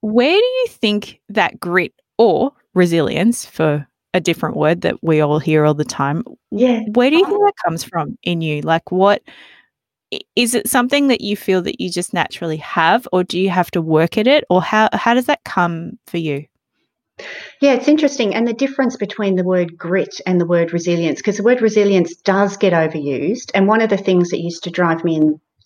[0.00, 5.38] where do you think that grit or resilience, for a different word that we all
[5.38, 6.80] hear all the time, yeah.
[6.92, 7.44] where do you think oh.
[7.44, 8.62] that comes from in you?
[8.62, 9.22] Like, what
[10.36, 13.70] is it something that you feel that you just naturally have, or do you have
[13.72, 16.46] to work at it, or how how does that come for you?
[17.60, 18.34] Yeah, it's interesting.
[18.34, 22.14] And the difference between the word grit and the word resilience, because the word resilience
[22.16, 23.50] does get overused.
[23.54, 25.20] And one of the things that used to drive me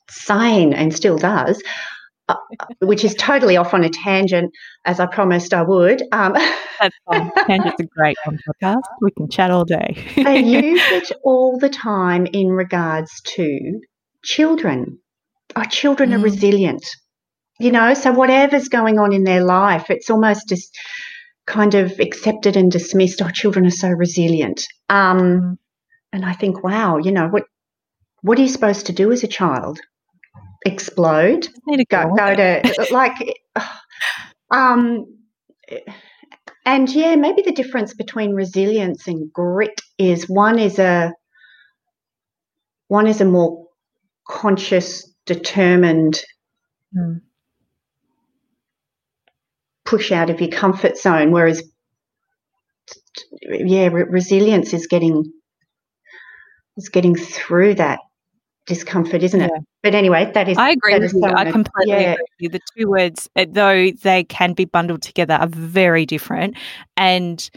[0.08, 1.62] insane and still does,
[2.28, 2.36] uh,
[2.80, 4.52] which is totally off on a tangent,
[4.84, 6.02] as I promised I would.
[6.12, 6.34] Um,
[6.78, 7.30] That's fine.
[7.46, 8.82] Tangents are great on podcast.
[9.00, 9.96] We can chat all day.
[10.18, 13.80] I use it all the time in regards to
[14.22, 14.98] children.
[15.56, 16.14] Our children mm.
[16.14, 16.84] are resilient.
[17.58, 20.76] You know, so whatever's going on in their life, it's almost just
[21.46, 23.22] kind of accepted and dismissed.
[23.22, 24.62] Oh, children are so resilient.
[24.88, 25.58] Um, mm.
[26.12, 27.44] and I think, wow, you know what?
[28.20, 29.80] What are you supposed to do as a child?
[30.72, 31.48] Explode?
[31.66, 33.40] Need Go, go, go to like,
[34.50, 35.06] um,
[36.64, 41.12] and yeah, maybe the difference between resilience and grit is one is a
[42.88, 43.66] one is a more
[44.26, 46.20] conscious, determined.
[46.96, 47.20] Mm
[49.88, 51.32] push out of your comfort zone.
[51.32, 51.62] Whereas,
[53.42, 55.32] yeah, re- resilience is getting
[56.76, 57.98] is getting through that
[58.68, 59.50] discomfort, isn't it?
[59.52, 59.60] Yeah.
[59.82, 60.56] But anyway, that is.
[60.56, 61.24] I agree with you.
[61.24, 62.12] I completely yeah.
[62.12, 62.48] agree with you.
[62.50, 66.56] The two words, eh, though they can be bundled together, are very different.
[66.96, 67.50] And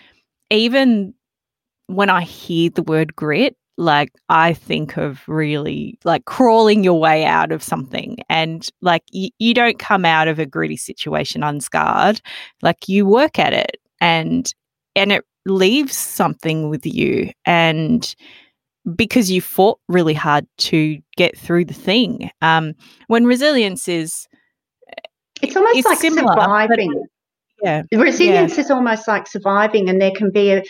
[0.49, 1.13] even
[1.87, 7.25] when I hear the word grit, like I think of really like crawling your way
[7.25, 8.17] out of something.
[8.29, 12.21] And like y- you don't come out of a gritty situation unscarred.
[12.61, 14.51] Like you work at it and
[14.95, 17.31] and it leaves something with you.
[17.45, 18.15] And
[18.95, 22.31] because you fought really hard to get through the thing.
[22.41, 22.73] Um,
[23.07, 24.27] when resilience is
[25.41, 27.05] it's almost it's like similar, surviving.
[27.61, 27.83] yeah.
[27.91, 28.61] Resilience yeah.
[28.61, 30.63] is almost like surviving and there can be a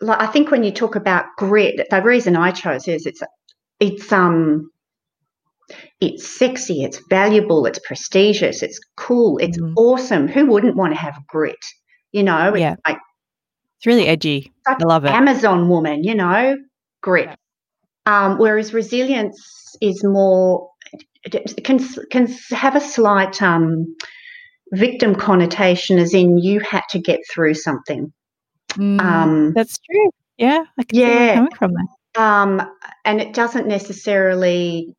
[0.00, 3.22] like I think when you talk about grit, the reason I chose is it's
[3.80, 4.70] it's um
[6.00, 9.72] it's sexy, it's valuable, it's prestigious, it's cool, it's mm.
[9.76, 10.28] awesome.
[10.28, 11.64] Who wouldn't want to have grit?
[12.10, 12.76] You know, yeah.
[12.86, 12.98] like
[13.82, 14.52] it's really edgy.
[14.64, 15.10] Like I love it.
[15.10, 16.56] Amazon woman, you know,
[17.00, 17.36] grit.
[18.06, 20.70] Um, whereas resilience is more
[21.64, 21.80] can
[22.12, 23.96] can have a slight um,
[24.72, 28.12] victim connotation, as in you had to get through something.
[28.74, 30.10] Mm, um, that's true.
[30.38, 32.24] Yeah, I can yeah, coming from there.
[32.24, 32.62] Um,
[33.04, 34.94] and it doesn't necessarily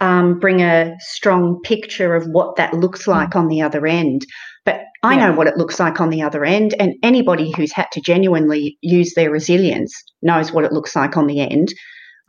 [0.00, 3.12] um, bring a strong picture of what that looks Mm.
[3.12, 4.26] like on the other end.
[4.68, 5.30] But I Yeah.
[5.30, 8.76] know what it looks like on the other end, and anybody who's had to genuinely
[8.82, 11.68] use their resilience knows what it looks like on the end.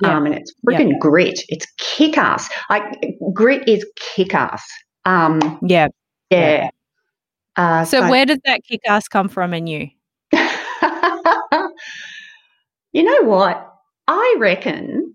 [0.02, 0.16] Yeah.
[0.16, 0.86] Um, and it's Yeah.
[1.02, 1.42] grit.
[1.50, 2.50] It's kick ass.
[2.70, 2.84] Like
[3.34, 4.66] grit is kick ass.
[5.04, 5.90] Um, Yeah.
[6.30, 6.70] yeah.
[7.58, 9.90] Uh, So, where does that kick ass come from in you?
[12.94, 13.70] you know what?
[14.08, 15.14] I reckon,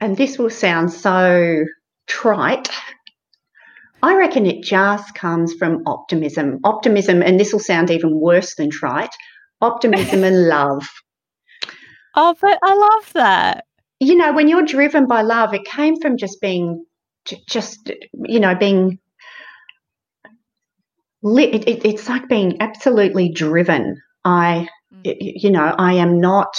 [0.00, 1.66] and this will sound so
[2.06, 2.70] trite,
[4.02, 6.58] I reckon it just comes from optimism.
[6.64, 9.14] Optimism, and this will sound even worse than trite
[9.60, 10.88] optimism and love.
[12.16, 13.64] Oh, but I love that.
[14.00, 16.84] You know, when you're driven by love, it came from just being,
[17.48, 17.92] just,
[18.24, 18.98] you know, being
[21.22, 21.54] lit.
[21.54, 24.00] It, it, it's like being absolutely driven.
[24.24, 25.16] I, Mm.
[25.18, 26.54] you know, I am not.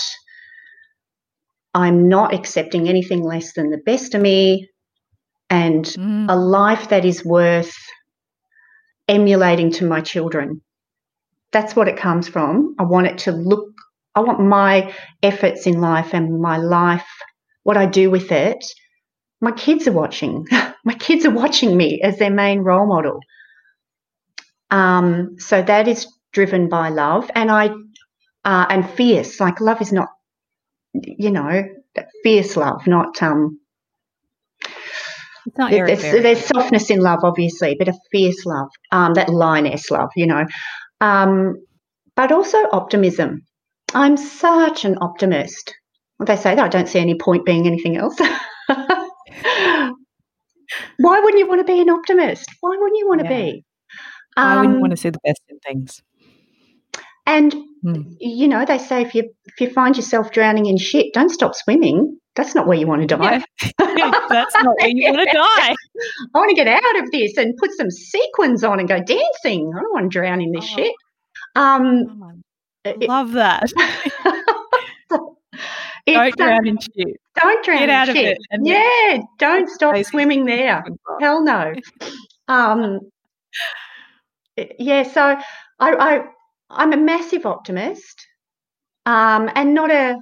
[1.76, 4.70] I'm not accepting anything less than the best of me
[5.54, 6.26] and Mm.
[6.30, 7.76] a life that is worth
[9.08, 10.62] emulating to my children.
[11.52, 12.76] That's what it comes from.
[12.80, 13.68] I want it to look,
[14.16, 17.08] I want my efforts in life and my life,
[17.64, 18.64] what I do with it.
[19.42, 20.48] My kids are watching.
[20.86, 23.20] my kids are watching me as their main role model.
[24.72, 27.66] Um, so that is driven by love, and I
[28.44, 29.40] uh, and fierce.
[29.40, 30.10] Like love is not,
[30.94, 31.64] you know,
[32.24, 33.60] fierce love, not um,
[35.46, 39.30] It's not Eric there's, there's softness in love, obviously, but a fierce love, um, that
[39.30, 40.46] lioness love, you know,
[41.02, 41.56] um,
[42.16, 43.42] but also optimism.
[43.94, 45.74] I'm such an optimist.
[46.26, 48.18] They say that I don't see any point being anything else.
[48.68, 49.08] Why
[51.20, 52.50] wouldn't you want to be an optimist?
[52.62, 53.42] Why wouldn't you want to Yeah.
[53.42, 53.64] be?
[54.42, 56.02] I wouldn't Um, want to see the best in things.
[57.26, 57.54] and
[57.86, 58.16] Mm.
[58.20, 61.54] you know, they say if you if you find yourself drowning in shit, don't stop
[61.56, 62.18] swimming.
[62.36, 63.44] That's not where you want to die.
[63.80, 64.12] Yeah.
[64.30, 65.76] That's not where you want to die.
[66.36, 69.72] I want to get out of this and put some sequins on and go dancing.
[69.76, 70.76] I don't want to drown in this Oh.
[70.76, 70.94] shit.
[71.56, 72.44] Um,
[72.86, 73.64] Oh Love that.
[76.06, 77.16] it's, Don't uh, drown in shit.
[77.42, 78.38] don't drown Get in out of shit.
[78.52, 80.84] it yeah, don't stop swimming there.
[81.22, 81.74] Hell no.
[82.50, 83.00] Um,
[84.80, 85.40] yeah, so I,
[85.80, 86.24] I
[86.70, 88.26] I'm a massive optimist,
[89.06, 90.18] um, and not a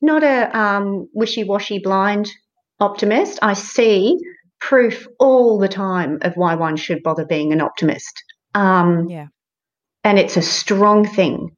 [0.00, 2.30] not a um, wishy-washy blind
[2.78, 3.38] optimist.
[3.42, 4.16] I see
[4.60, 8.12] proof all the time of why one should bother being an optimist.
[8.54, 9.26] Um, Yeah.
[10.04, 11.50] and it's a strong thing.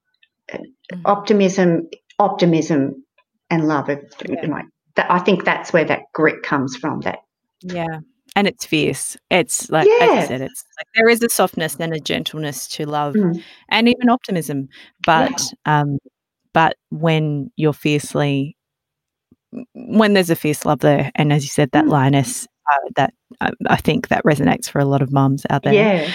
[0.51, 1.01] Mhm.
[1.05, 3.05] Optimism, optimism,
[3.51, 3.89] and love.
[3.89, 4.47] Are, Yeah.
[4.47, 7.01] like, that, I think that's where that grit comes from.
[7.01, 7.21] That
[7.63, 8.01] Yeah.
[8.35, 9.17] And it's fierce.
[9.31, 10.21] It's like, as Yeah.
[10.21, 13.43] you said, it's like there is a softness and a gentleness to love Mm.
[13.69, 14.69] and even optimism.
[15.05, 15.99] But, um,
[16.53, 18.57] but when you're fiercely,
[19.75, 21.91] when there's a fierce love there, and as you said, that Mm.
[21.91, 25.75] lioness, uh, that uh, I think that resonates for a lot of mums out there.
[25.75, 26.13] yeah,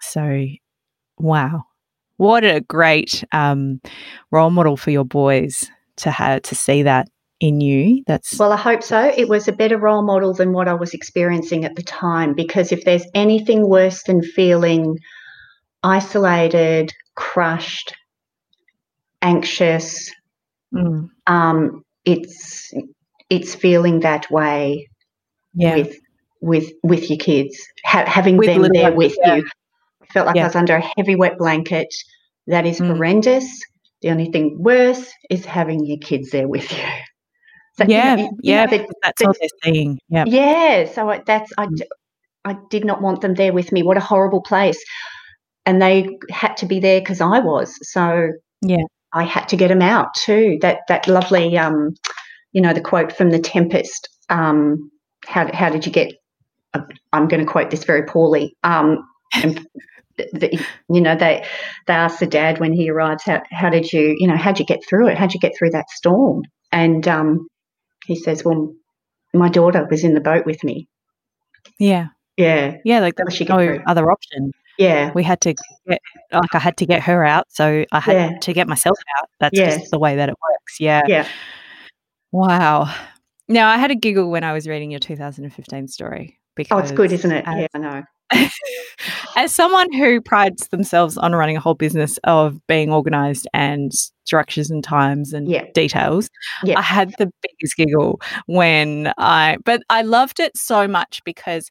[0.00, 0.46] So,
[1.18, 1.64] wow,
[2.16, 3.80] what a great um,
[4.30, 7.08] role model for your boys to have to see that
[7.40, 8.02] in you.
[8.06, 9.12] That's Well, I hope so.
[9.16, 12.72] It was a better role model than what I was experiencing at the time because
[12.72, 14.98] if there's anything worse than feeling
[15.82, 17.94] isolated, crushed,
[19.22, 20.10] anxious,
[20.74, 22.72] Mm, um, it's
[23.28, 24.88] it's feeling that way
[25.54, 25.96] yeah, with
[26.40, 29.34] with with your kids, ha- having With them there ones, with yeah.
[29.36, 29.48] you.
[30.02, 30.44] I felt like Yeah.
[30.44, 31.88] I was under a heavy wet blanket.
[32.46, 32.86] That is Mm.
[32.88, 33.46] horrendous.
[34.00, 36.84] The only thing worse is having your kids there with you.
[37.78, 38.64] So, you know, yeah, you- you yeah.
[38.64, 39.98] know, the- that's all they're seeing.
[40.08, 41.82] Yeah, Yeah, so I, that's I, Mm.
[42.46, 43.82] I did not want them there with me.
[43.82, 44.82] What a horrible place,
[45.66, 47.78] and they had to be there because I was.
[47.82, 48.32] So
[48.62, 48.84] Yeah.
[49.12, 50.58] I had to get them out too.
[50.60, 51.94] That that lovely, um,
[52.52, 54.08] you know, the quote from the Tempest.
[54.28, 54.90] Um,
[55.26, 56.12] how how did you get?
[57.12, 58.56] I'm going to quote this very poorly.
[58.62, 59.66] Um, and
[60.16, 60.58] the,
[60.90, 61.44] you know they
[61.86, 64.66] they asked the dad when he arrives how how did you you know how'd you
[64.66, 67.48] get through it how'd you get through that storm and um,
[68.04, 68.74] he says well
[69.32, 70.86] my daughter was in the boat with me
[71.78, 73.00] yeah, yeah yeah.
[73.00, 73.82] Like there was does she get no through?
[73.86, 74.52] other option.
[74.78, 75.54] Yeah We had to
[75.88, 76.00] get
[76.32, 78.38] like I had to get her out, so I had Yeah.
[78.40, 79.28] to get myself out.
[79.40, 79.76] That's Yes.
[79.78, 80.80] just the way that it works.
[80.80, 81.02] Yeah.
[81.06, 81.26] yeah
[82.32, 82.92] Wow.
[83.48, 86.92] Now I had a giggle when I was reading your 2015 story because oh it's
[86.92, 88.02] good isn't it as- yeah i know
[89.36, 93.92] As someone who prides themselves on running a whole business of being organized and
[94.24, 95.64] structures and times and Yeah.
[95.74, 96.28] details,
[96.64, 96.78] Yeah.
[96.78, 101.70] I had the biggest giggle when I, but I loved it so much because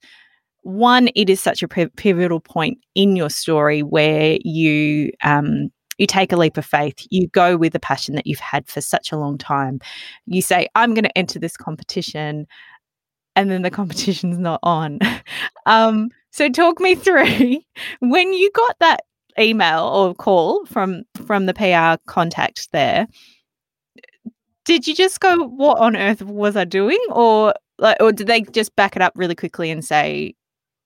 [0.62, 6.32] one, it is such a pivotal point in your story where you, um, you take
[6.32, 9.18] a leap of faith, you go with the passion that you've had for such a
[9.18, 9.80] long time.
[10.26, 12.48] You say, I'm going to enter this competition
[13.36, 15.00] and then the competition's not on.
[15.66, 17.60] um, so talk me through
[18.00, 19.02] when you got that
[19.40, 23.08] email or call from from the PR contact there.
[24.66, 28.42] Did you just go, "What on earth was I doing?" or like, or did they
[28.42, 30.36] just back it up really quickly and say,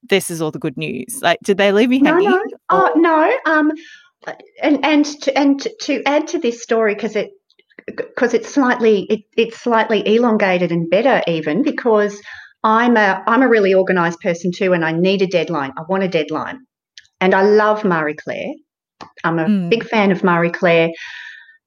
[0.02, 1.20] "This is all the good news"?
[1.22, 2.30] Like, did they leave No, hanging?
[2.30, 2.42] no.
[2.70, 3.32] Oh, or- no.
[3.46, 3.72] Um,
[4.62, 7.30] and and to, and to- to add to this story because it
[7.86, 12.20] because it's slightly it, it's slightly elongated and better even because
[12.64, 15.72] I'm a I'm a really organised person too, and I need a deadline.
[15.78, 16.58] I want a deadline,
[17.20, 18.52] and I love Marie Claire.
[19.24, 19.70] I'm a Mm.
[19.70, 20.88] big fan of Marie Claire,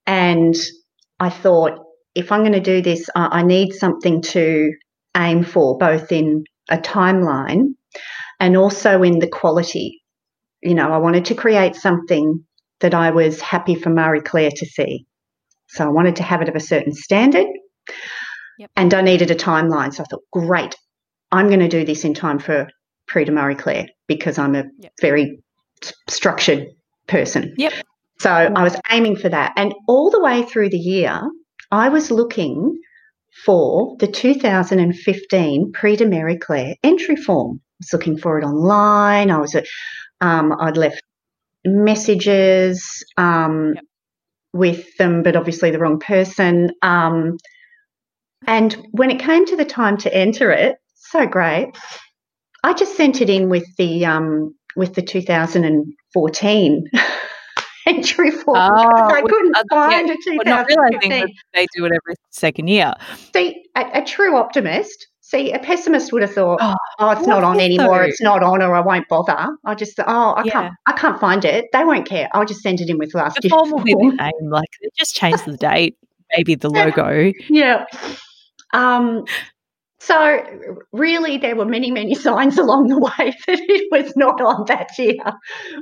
[0.06, 0.54] and
[1.20, 1.78] I thought
[2.14, 4.72] if I'm going to do this, I, I need something to
[5.16, 7.74] aim for, both in a timeline
[8.38, 10.02] and also in the quality.
[10.62, 12.44] You know, I wanted to create something
[12.80, 15.06] that I was happy for Marie Claire to see.
[15.68, 17.46] So I wanted to have it of a certain standard.
[18.58, 18.70] Yep.
[18.76, 19.94] And I needed a timeline.
[19.94, 20.76] So I thought, great,
[21.32, 22.68] I'm going to do this in time for
[23.06, 24.92] Prix de Marie Claire because I'm a Yep.
[25.00, 25.42] very
[26.08, 26.66] structured
[27.06, 27.54] person.
[27.56, 27.72] Yep.
[28.18, 29.52] So I was aiming for that.
[29.56, 31.20] And all the way through the year,
[31.70, 32.78] I was looking
[33.44, 37.60] for the 2015 Prix de Marie Claire entry form.
[37.80, 39.30] Was looking for it online.
[39.30, 39.66] I was, at-
[40.20, 41.02] um, I'd left
[41.64, 43.84] messages um, Yep.
[44.52, 46.70] with them, but obviously the wrong person.
[46.82, 47.38] Um,
[48.46, 51.68] and when it came to the time to enter it, so great.
[52.62, 56.84] I just sent it in with the um, with the 2014
[57.86, 61.34] entry form because I couldn't yeah, find a but not realizing 2015.
[61.54, 62.92] they do it every second year.
[63.34, 65.06] See, a, a true optimist.
[65.30, 68.00] See, a pessimist would have thought, Oh, "Oh, it's not on anymore.
[68.00, 68.04] though?
[68.06, 70.50] It's not on, or I won't bother." I just, oh, I Yeah.
[70.52, 71.66] can't, I can't find it.
[71.72, 72.28] They won't care.
[72.34, 74.50] I'll just send it in with last The form will be the same.
[74.50, 75.96] Like just change the date,
[76.36, 77.32] maybe the logo.
[77.48, 77.84] yeah.
[78.72, 79.24] Um,
[80.00, 80.42] so
[80.92, 84.98] really, there were many, many signs along the way that it was not on that
[84.98, 85.22] year,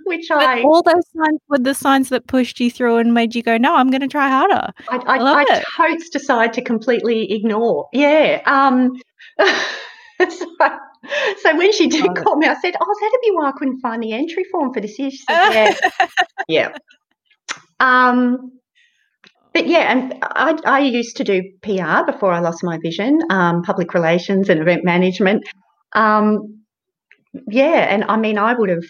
[0.04, 3.36] which But I, all those signs were the signs that pushed you through and made
[3.36, 5.64] you go, "No, I'm going to try harder." I, I, love I it.
[5.76, 7.88] totes decide to completely ignore.
[7.92, 8.42] Yeah.
[8.44, 9.00] Um,
[9.38, 10.46] so,
[11.40, 14.02] so when she did call me, I said, "Oh, that'd be why I couldn't find
[14.02, 15.76] the entry form for this year." She said,
[16.48, 16.76] "Yeah, yeah."
[17.78, 18.58] Um,
[19.58, 23.62] but yeah, and I, I used to do PR before I lost my vision, um,
[23.62, 25.42] public relations and event management.
[25.96, 26.62] Um,
[27.48, 28.84] yeah, and I mean, I would have,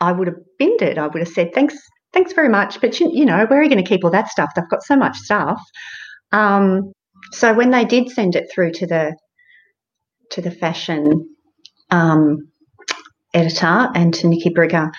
[0.00, 0.98] I would have binned it.
[0.98, 1.74] I would have said, "Thanks,
[2.12, 4.28] thanks very much," but you, you know, where are you going to keep all that
[4.28, 4.50] stuff?
[4.54, 5.60] They've got so much stuff.
[6.30, 6.92] Um,
[7.32, 9.16] so when they did send it through to the
[10.30, 11.28] to the fashion
[11.90, 12.38] um,
[13.34, 14.92] editor and to Nicky Briger,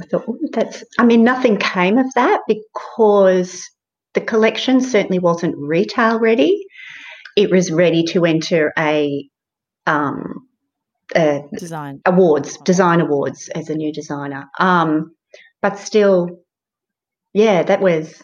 [0.00, 3.68] I thought, oh, that's, I mean, nothing came of that because
[4.14, 6.64] the collection certainly wasn't retail ready.
[7.36, 9.28] It was ready to enter a,
[9.86, 10.46] um,
[11.14, 12.00] a Design.
[12.06, 14.48] awards, design awards as a new designer.
[14.58, 15.14] Um,
[15.60, 16.40] but still,
[17.32, 18.22] yeah, that was,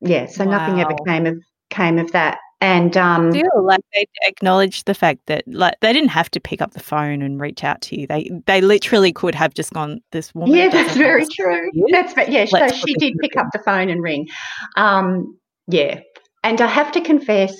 [0.00, 0.26] yeah.
[0.26, 1.38] So nothing ever came of
[1.70, 2.38] came of that.
[2.62, 6.62] And um, Still, like they acknowledged the fact that like they didn't have to pick
[6.62, 8.06] up the phone and reach out to you.
[8.06, 11.68] They they literally could have just gone, "This woman." yeah, that's very true.
[11.90, 12.44] That's yeah.
[12.44, 14.28] So Let's put she did pick up the phone and ring.
[14.76, 16.02] Um, yeah,
[16.44, 17.52] and I have to confess,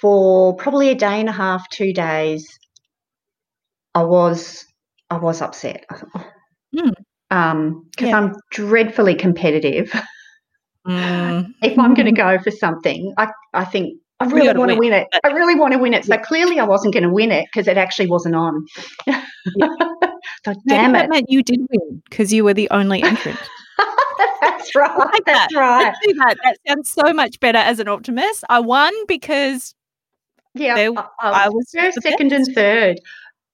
[0.00, 2.46] for probably a day and a half, two days,
[3.96, 4.64] I was
[5.10, 5.86] I was upset.
[6.14, 6.30] Oh.
[6.78, 6.90] Hmm.
[7.32, 8.16] Um, because Yeah.
[8.18, 9.92] I'm dreadfully competitive.
[10.86, 11.52] Mm.
[11.62, 14.90] if I'm going to go for something, I I think I really want to win.
[14.90, 15.08] win it.
[15.24, 16.04] I really want to win it.
[16.04, 18.66] So clearly, I wasn't going to win it because it actually wasn't on.
[19.08, 19.14] so
[20.46, 21.10] Maybe damn that it.
[21.10, 23.38] meant you did win because you were the only entrant.
[24.40, 24.96] That's right.
[24.98, 25.58] like That's that.
[25.60, 25.84] right.
[25.84, 26.36] Let's do that.
[26.44, 28.44] That sounds so much better as an optimist.
[28.48, 29.74] I won because
[30.54, 33.00] Yeah, There- I, I I was was first, second, and third.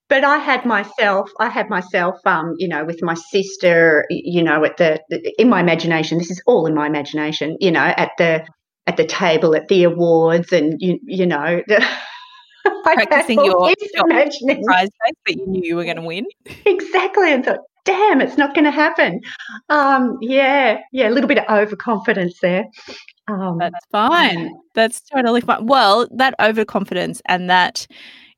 [0.09, 4.63] But I had myself, I had myself, um, you know, with my sister, you know,
[4.63, 5.01] at the
[5.37, 6.17] in my imagination.
[6.17, 8.45] This is all in my imagination, you know, at the
[8.87, 11.61] at the table at the awards, and you you know,
[12.83, 16.25] Practicing your- your imagining prize face, but you knew you were going to win.
[16.65, 19.19] exactly, and thought, damn, it's not going to happen.
[19.69, 22.65] Um, yeah, yeah, a little bit of overconfidence there.
[23.27, 24.53] Um, That's fine.
[24.73, 25.65] That's totally fine.
[25.65, 27.87] Well, that overconfidence and that,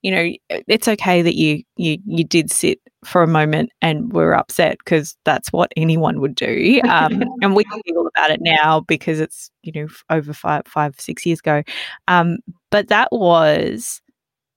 [0.01, 4.33] you know, it's okay that you you you did sit for a moment and were
[4.33, 6.81] upset because that's what anyone would do.
[6.89, 11.25] Um, and we giggle about it now because it's you know over five five six
[11.25, 11.63] years ago.
[12.07, 12.37] Um,
[12.71, 14.01] but that was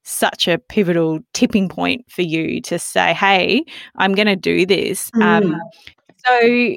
[0.04, 3.64] such a pivotal tipping point for you to say, "Hey,
[3.96, 5.58] I'm going to do this." Um, Mm.
[6.26, 6.76] so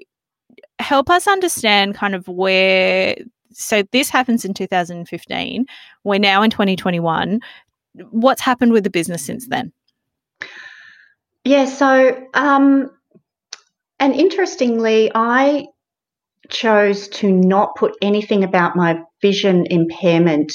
[0.79, 3.15] help us understand kind of where
[3.57, 5.65] so this happens in 2015.
[6.03, 7.39] We're now in 2021.
[8.11, 9.71] What's happened with the business since then?
[11.43, 12.89] Yeah, so um,
[13.99, 15.67] and interestingly, I
[16.49, 20.53] chose to not put anything about my vision impairment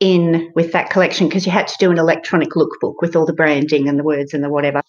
[0.00, 3.32] in with that collection because you had to do an electronic lookbook with all the
[3.32, 4.80] branding and the words and the whatever.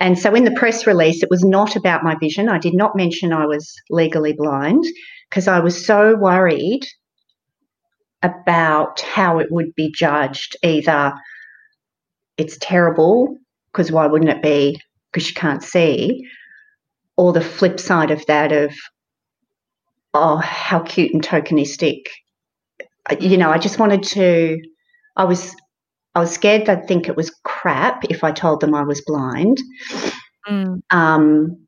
[0.00, 2.48] And so in the press release, it was not about my vision.
[2.48, 4.84] I did not mention I was legally blind
[5.28, 6.86] because I was so worried
[8.22, 10.56] about how it would be judged.
[10.62, 11.12] Either
[12.36, 13.36] it's terrible
[13.72, 14.80] because why wouldn't it be
[15.12, 16.26] because you can't see,
[17.16, 18.72] or the flip side of that of
[20.14, 22.06] oh how cute and tokenistic
[23.20, 24.60] you know, I just wanted to.
[25.16, 25.54] I was
[26.14, 29.58] I was scared they'd think it was crap if I told them I was blind.
[30.48, 30.80] Mm.
[30.90, 31.66] Um,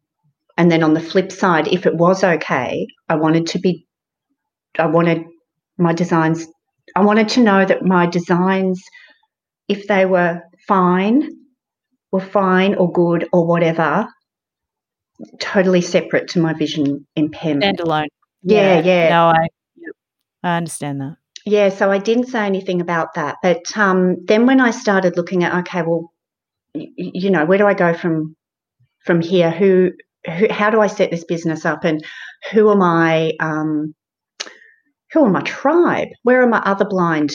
[0.57, 3.87] and then on the flip side, if it was okay, I wanted to be.
[4.79, 5.25] I wanted
[5.79, 6.47] my designs.
[6.97, 8.83] I wanted to know that my designs,
[9.69, 11.31] if they were fine,
[12.11, 14.09] were fine or good or whatever,
[15.41, 17.79] totally separate to my vision impairment.
[17.79, 18.09] Standalone.
[18.43, 18.81] Yeah, yeah.
[18.81, 19.09] yeah.
[19.11, 19.49] No, I,
[20.43, 21.17] I understand that.
[21.45, 23.37] Yeah, so I didn't say anything about that.
[23.43, 26.13] But um, then when I started looking at, okay, well,
[26.75, 28.37] y- you know, where do I go from
[29.05, 29.51] from here?
[29.51, 29.93] Who,
[30.27, 32.05] who how do I set this business up, and
[32.53, 33.33] who am I?
[33.41, 33.95] um,
[35.13, 36.09] who are my tribe?
[36.23, 37.33] Where are my other blind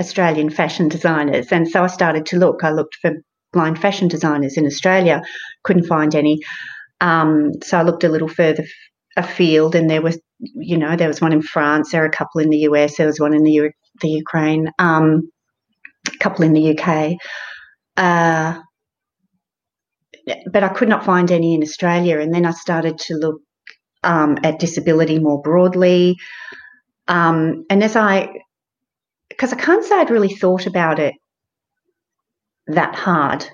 [0.00, 1.50] Australian fashion designers?
[1.50, 2.62] And so I started to look.
[2.62, 3.12] I looked for
[3.52, 5.22] blind fashion designers in Australia,
[5.64, 6.40] couldn't find any.
[7.00, 8.64] Um, so I looked a little further
[9.16, 12.40] afield, and there was you know, there was one in France, there were a couple
[12.40, 15.30] in the US, there was one in the, U- the Ukraine, um,
[16.06, 17.14] a couple in the UK.
[17.96, 18.60] Uh,
[20.50, 22.18] but I could not find any in Australia.
[22.18, 23.40] And then I started to look
[24.02, 26.16] um, at disability more broadly.
[27.08, 28.28] Um, and as I,
[29.28, 31.14] because I can't say I'd really thought about it
[32.66, 33.46] that hard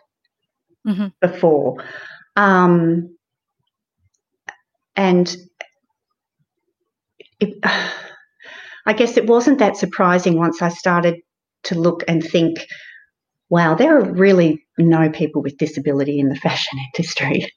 [0.87, 1.09] mm-hmm.
[1.21, 1.85] before.
[2.37, 3.17] Um,
[4.97, 5.35] and
[7.41, 7.59] it,
[8.87, 11.21] I guess it wasn't that surprising once I started
[11.65, 12.67] to look and think,
[13.49, 17.49] wow, there are really no people with disability in the fashion industry.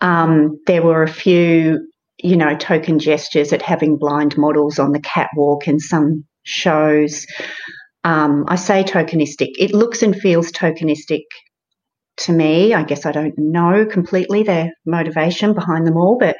[0.00, 5.00] Um, there were a few, you know, token gestures at having blind models on the
[5.00, 7.26] catwalk in some shows.
[8.04, 9.50] Um, I say tokenistic.
[9.58, 11.22] It looks and feels tokenistic
[12.18, 12.74] to me.
[12.74, 16.36] I guess I don't know completely their motivation behind them all, but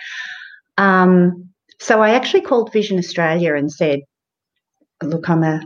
[0.77, 4.01] um, so I actually called Vision Australia and said,
[5.03, 5.61] "Look, I'm a,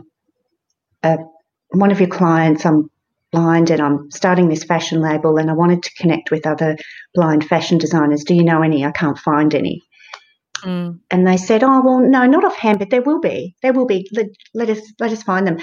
[1.03, 1.17] a
[1.69, 2.65] one of your clients.
[2.65, 2.89] I'm
[3.31, 6.75] blind and I'm starting this fashion label, and I wanted to connect with other
[7.15, 8.23] blind fashion designers.
[8.23, 8.85] Do you know any?
[8.85, 9.81] I can't find any."
[10.63, 10.99] Mm.
[11.11, 13.55] And they said, "Oh well, no, not offhand, but there will be.
[13.61, 14.07] There will be.
[14.13, 15.57] Let, let us let us find them."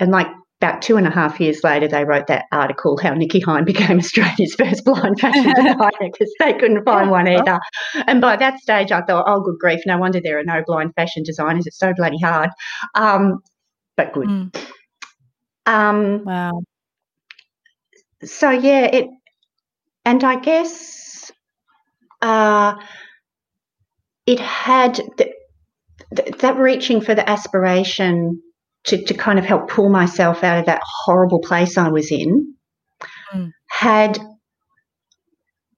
[0.00, 0.28] And like
[0.60, 3.98] about two and a half years later, they wrote that article how Nikki Hind became
[3.98, 7.60] Australia's first blind fashion designer because they couldn't find one either.
[8.06, 10.94] And by that stage, I thought, oh, good grief, no wonder there are no blind
[10.94, 11.66] fashion designers.
[11.66, 12.50] It's so bloody hard.
[12.94, 13.38] Um,
[13.96, 14.28] but good.
[14.28, 14.66] Mm.
[15.66, 16.62] Um, wow.
[18.24, 19.06] So, yeah, it,
[20.04, 21.30] and I guess
[22.20, 22.74] uh,
[24.28, 25.32] it had the,
[26.40, 28.42] that reaching for the aspiration
[28.84, 32.54] to, to kind of help pull myself out of that horrible place I was in
[33.32, 33.50] mm.
[33.70, 34.18] had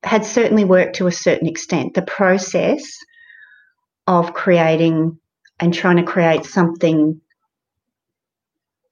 [0.02, 1.94] had certainly worked to a certain extent.
[1.94, 2.82] The process
[4.08, 5.20] of creating
[5.60, 7.20] and trying to create something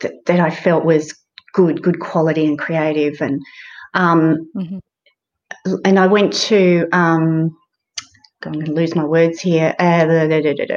[0.01, 1.19] that, that I felt was
[1.53, 3.41] good, good quality and creative, and
[3.93, 5.75] um, mm-hmm.
[5.85, 7.57] and I went to um,
[8.45, 9.75] I'm going to lose my words here.
[9.79, 10.07] Uh,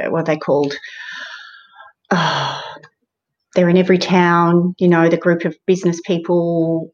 [0.09, 0.73] what are they called?
[2.09, 2.61] Oh,
[3.55, 6.93] they're in every town, you know, the group of business people.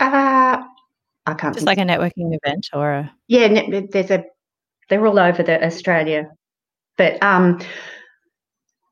[0.00, 0.62] Uh,
[1.26, 1.54] I can't.
[1.54, 3.12] Just like a networking event or a.
[3.26, 4.24] Yeah, there's a.
[4.88, 6.30] They're all over the Australia,
[6.96, 7.60] but um,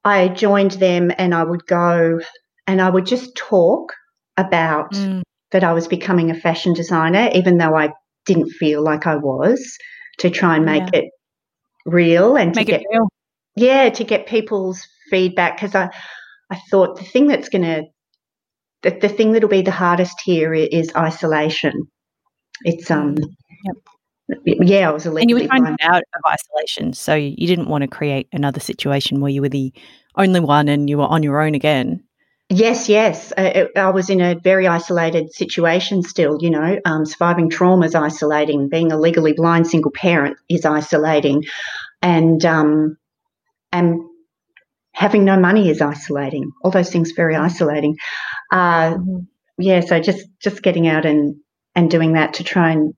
[0.05, 2.21] I joined them and I would go
[2.67, 3.93] and I would just talk
[4.37, 5.23] about mm.
[5.51, 7.91] that I was becoming a fashion designer, even though I
[8.27, 9.79] didn't feel like I was,
[10.19, 11.01] to try and make yeah.
[11.01, 11.05] it
[11.85, 13.09] real and make to get real.
[13.55, 15.89] yeah to get people's feedback because I,
[16.51, 17.85] I thought the thing that's going to,
[18.83, 21.73] the, the thing that'll be the hardest here is isolation.
[22.65, 23.17] It's, um,
[23.65, 23.77] yep.
[24.45, 26.93] yeah, I was a And you were trying out of isolation.
[26.93, 29.73] So you didn't want to create another situation where you were the
[30.17, 32.03] only one and you were on your own again.
[32.49, 33.33] Yes, yes.
[33.37, 36.79] I, I, was in a very isolated situation still, you know.
[36.85, 38.69] Um, surviving trauma is isolating.
[38.69, 41.45] Being a legally blind single parent is isolating.
[42.03, 42.99] And um,
[43.73, 44.01] and
[44.93, 46.53] having no money is isolating.
[46.63, 47.41] All those things very mm.
[47.41, 47.97] isolating.
[48.53, 49.19] Uh, mm-hmm.
[49.59, 51.37] Yeah, so just just getting out and
[51.75, 52.95] and doing that to try and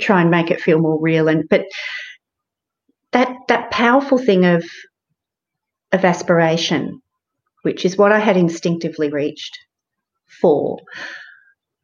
[0.00, 1.28] try and make it feel more real.
[1.28, 1.66] And but
[3.12, 4.64] that that powerful thing of
[5.92, 7.02] of aspiration,
[7.62, 9.58] which is what I had instinctively reached
[10.40, 10.78] for,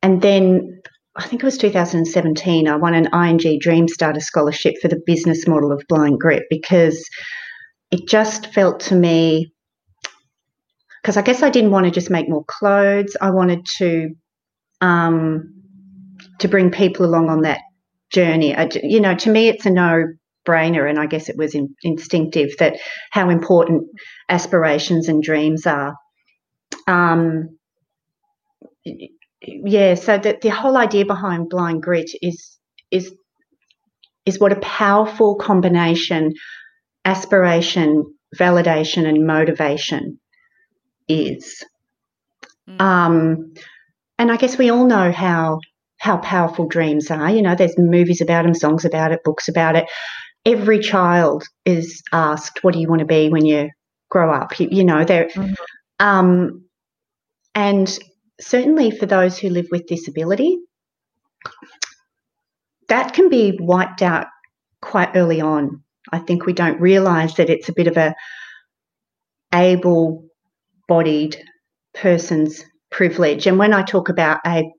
[0.03, 0.81] and then
[1.17, 5.47] I think it was 2017, I won an ING Dream Starter Scholarship for the business
[5.47, 7.09] model of Blind Grit because
[7.91, 9.53] it just felt to me,
[11.03, 13.17] because I guess I didn't want to just make more clothes.
[13.21, 14.11] I wanted to,
[14.83, 15.55] um,
[16.41, 17.61] to bring people along on that
[18.11, 18.55] journey.
[18.55, 20.05] I, you know, to me, it's a no
[20.47, 22.79] brainer, and I guess it was in, instinctive that
[23.11, 23.85] how important
[24.29, 25.95] aspirations and dreams are.
[26.87, 27.59] Um,
[29.43, 32.59] yeah, so that the whole idea behind blind grit is
[32.91, 33.13] is
[34.25, 36.33] is what a powerful combination
[37.07, 38.05] aspiration,
[38.37, 40.19] validation, and motivation
[41.09, 41.65] is.
[42.69, 42.81] Mm.
[42.81, 43.55] Um,
[44.19, 45.61] and I guess we all know how
[45.99, 47.31] how powerful dreams are.
[47.31, 49.87] You know, there's movies about them, songs about it, books about it.
[50.47, 53.69] Every child is asked, "What do you want to be when you
[54.09, 55.53] grow up?" You, you know, there, mm-hmm.
[55.99, 56.65] um,
[57.55, 57.99] and
[58.41, 60.59] certainly for those who live with disability,
[62.89, 64.29] that can be wiped out
[64.81, 65.83] quite early on.
[66.13, 68.15] I think we don't realise that it's a bit of a
[69.53, 71.37] able-bodied
[71.95, 73.47] person's privilege.
[73.47, 74.71] And when I talk about a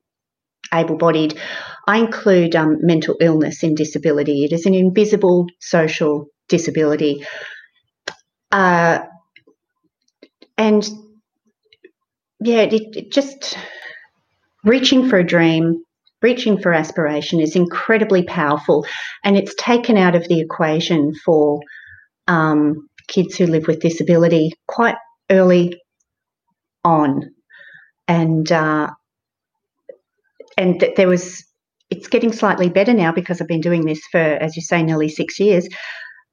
[0.72, 1.38] able-bodied,
[1.86, 4.44] I include um, mental illness in disability.
[4.44, 7.24] It is an invisible social disability.
[8.50, 9.00] Uh,
[10.56, 10.88] and
[12.40, 13.56] yeah, it, it just
[14.64, 15.82] reaching for a dream,
[16.22, 18.86] reaching for aspiration is incredibly powerful,
[19.24, 21.60] and it's taken out of the equation for
[22.26, 24.96] um, kids who live with disability quite
[25.30, 25.80] early
[26.84, 27.22] on,
[28.06, 28.90] and uh,
[30.58, 31.42] and th- there was.
[31.90, 35.08] It's getting slightly better now because I've been doing this for, as you say, nearly
[35.08, 35.66] six years.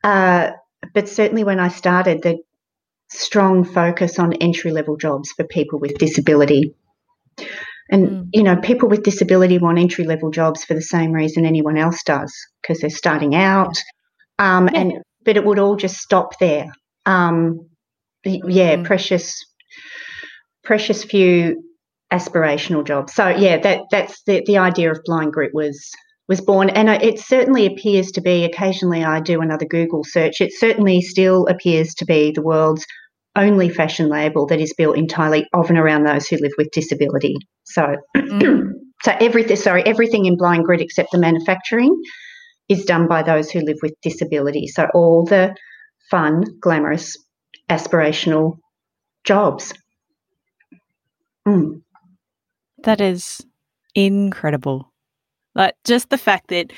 [0.04, 0.50] Uh,
[0.94, 2.40] but certainly when I started, the
[3.10, 6.76] strong focus on entry level jobs for people with disability.
[7.90, 8.30] And, mm.
[8.34, 12.04] you know, people with disability want entry level jobs for the same reason anyone else
[12.04, 13.78] does, because they're starting out.
[14.38, 14.80] Um, yeah.
[14.80, 16.68] And, but it would all just stop there.
[17.06, 17.70] Um,
[18.26, 18.84] yeah, mm.
[18.84, 19.46] precious,
[20.66, 21.64] precious few
[22.16, 23.13] aspirational jobs.
[23.13, 25.91] So yeah, that that's the, the idea of blind grit was
[26.28, 28.45] was born, and it certainly appears to be.
[28.45, 30.41] Occasionally, I do another Google search.
[30.41, 32.86] It certainly still appears to be the world's
[33.36, 37.36] only fashion label that is built entirely of and around those who live with disability.
[37.66, 38.72] So, mm.
[39.03, 39.57] so everything.
[39.57, 41.95] Sorry, everything in Blind grit except the manufacturing
[42.70, 44.68] is done by those who live with disability.
[44.68, 45.55] So all the
[46.09, 47.18] fun, glamorous,
[47.70, 48.57] aspirational
[49.24, 49.74] jobs.
[51.47, 51.82] Mm.
[52.86, 53.46] That is
[53.96, 54.92] incredible.
[55.56, 56.72] Like just the fact that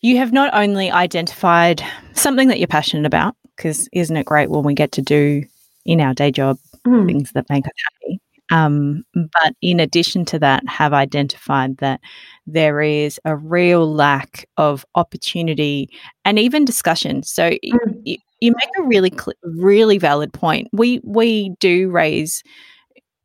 [0.00, 1.82] you have not only identified
[2.12, 5.44] something that you're passionate about, because isn't it great when we get to do
[5.84, 7.06] in our day job mm.
[7.06, 8.20] things that make us happy?
[8.52, 12.00] Um, but in addition to that, have identified that
[12.46, 15.90] there is a real lack of opportunity
[16.24, 17.22] and even discussion.
[17.22, 17.58] So mm.
[18.04, 20.68] you, you make a really, cl- really valid point.
[20.72, 22.42] We we do raise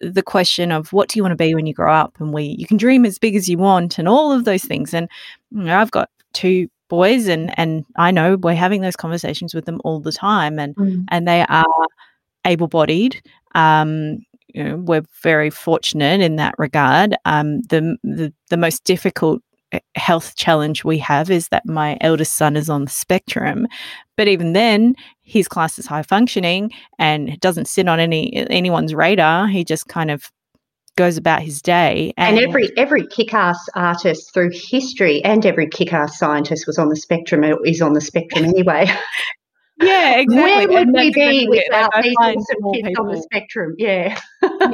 [0.01, 2.19] the question of what do you want to be when you grow up?
[2.19, 4.93] And we you can dream as big as you want and all of those things.
[4.93, 5.07] And
[5.51, 9.65] you know, I've got two boys and and I know we're having those conversations with
[9.65, 11.05] them all the time and mm.
[11.09, 11.65] and they are
[12.45, 13.21] able-bodied.
[13.55, 14.19] Um
[14.53, 17.15] you know, we're very fortunate in that regard.
[17.25, 19.41] Um the, the the most difficult
[19.72, 23.67] Eh, health challenge we have is that my eldest son is on the spectrum
[24.17, 29.47] but even then his class is high functioning and doesn't sit on any anyone's radar.
[29.47, 30.30] He just kind of
[30.97, 32.13] goes about his day.
[32.17, 36.95] And, and every every kick-ass artist through history and every kick-ass scientist was on the
[36.95, 38.86] spectrum is on the spectrum anyway.
[39.82, 40.67] Yeah, exactly.
[40.67, 43.75] Where would and we be without these awesome kids people, on the spectrum?
[43.77, 44.19] Yeah.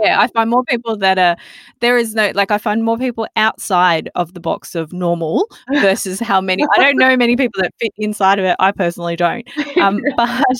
[0.02, 1.36] yeah, I find more people that are
[1.80, 6.20] there is no like I find more people outside of the box of normal versus
[6.20, 8.56] how many I don't know many people that fit inside of it.
[8.60, 9.48] I personally don't.
[9.78, 10.58] Um, but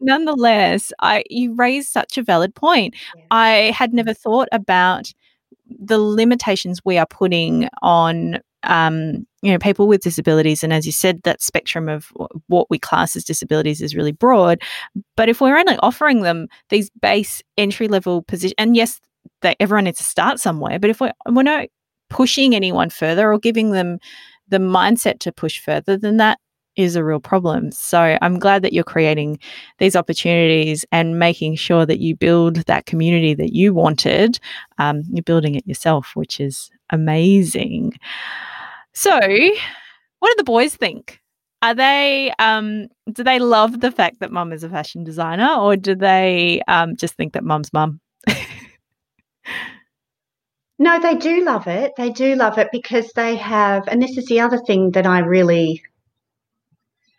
[0.00, 2.94] nonetheless, I you raise such a valid point.
[3.16, 3.24] Yeah.
[3.30, 5.12] I had never thought about
[5.78, 10.92] the limitations we are putting on um, you know people with disabilities and as you
[10.92, 12.12] said that spectrum of
[12.48, 14.60] what we class as disabilities is really broad
[15.16, 19.00] but if we're only offering them these base entry level position and yes
[19.42, 21.66] that everyone needs to start somewhere but if we're, we're not
[22.10, 23.98] pushing anyone further or giving them
[24.48, 26.38] the mindset to push further then that
[26.76, 27.72] is a real problem.
[27.72, 29.38] So I'm glad that you're creating
[29.78, 34.38] these opportunities and making sure that you build that community that you wanted.
[34.78, 37.94] Um, you're building it yourself, which is amazing.
[38.92, 41.20] So, what do the boys think?
[41.62, 45.76] Are they um, do they love the fact that mum is a fashion designer, or
[45.76, 48.00] do they um, just think that mum's mum?
[50.78, 51.92] no, they do love it.
[51.96, 55.18] They do love it because they have, and this is the other thing that I
[55.18, 55.82] really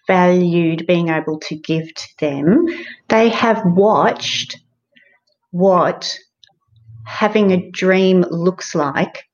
[0.07, 2.65] valued being able to give to them.
[3.09, 4.59] They have watched
[5.51, 6.17] what
[7.05, 9.28] having a dream looks like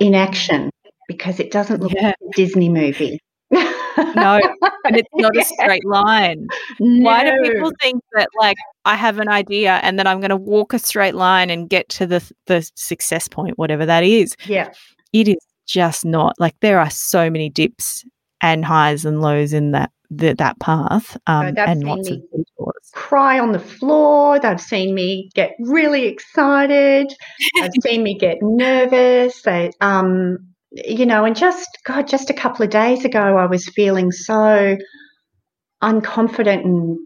[0.00, 0.70] in action
[1.08, 2.08] because it doesn't look yeah.
[2.08, 3.20] like a Disney movie.
[3.50, 4.40] no,
[4.84, 6.46] and it's not a straight line.
[6.80, 7.04] No.
[7.04, 10.36] Why do people think that like I have an idea and then I'm going to
[10.36, 14.34] walk a straight line and get to the the success point, whatever that is?
[14.46, 14.72] Yeah,
[15.12, 15.36] it is
[15.66, 18.04] just not like there are so many dips
[18.40, 22.90] and highs and lows in that the, that path um, and lots of detours.
[22.92, 24.38] Cry on the floor.
[24.38, 27.12] They've seen me get really excited.
[27.54, 29.42] They've seen me get nervous.
[29.42, 30.38] They, um,
[30.70, 34.76] you know, and just God, just a couple of days ago, I was feeling so
[35.82, 36.98] unconfident and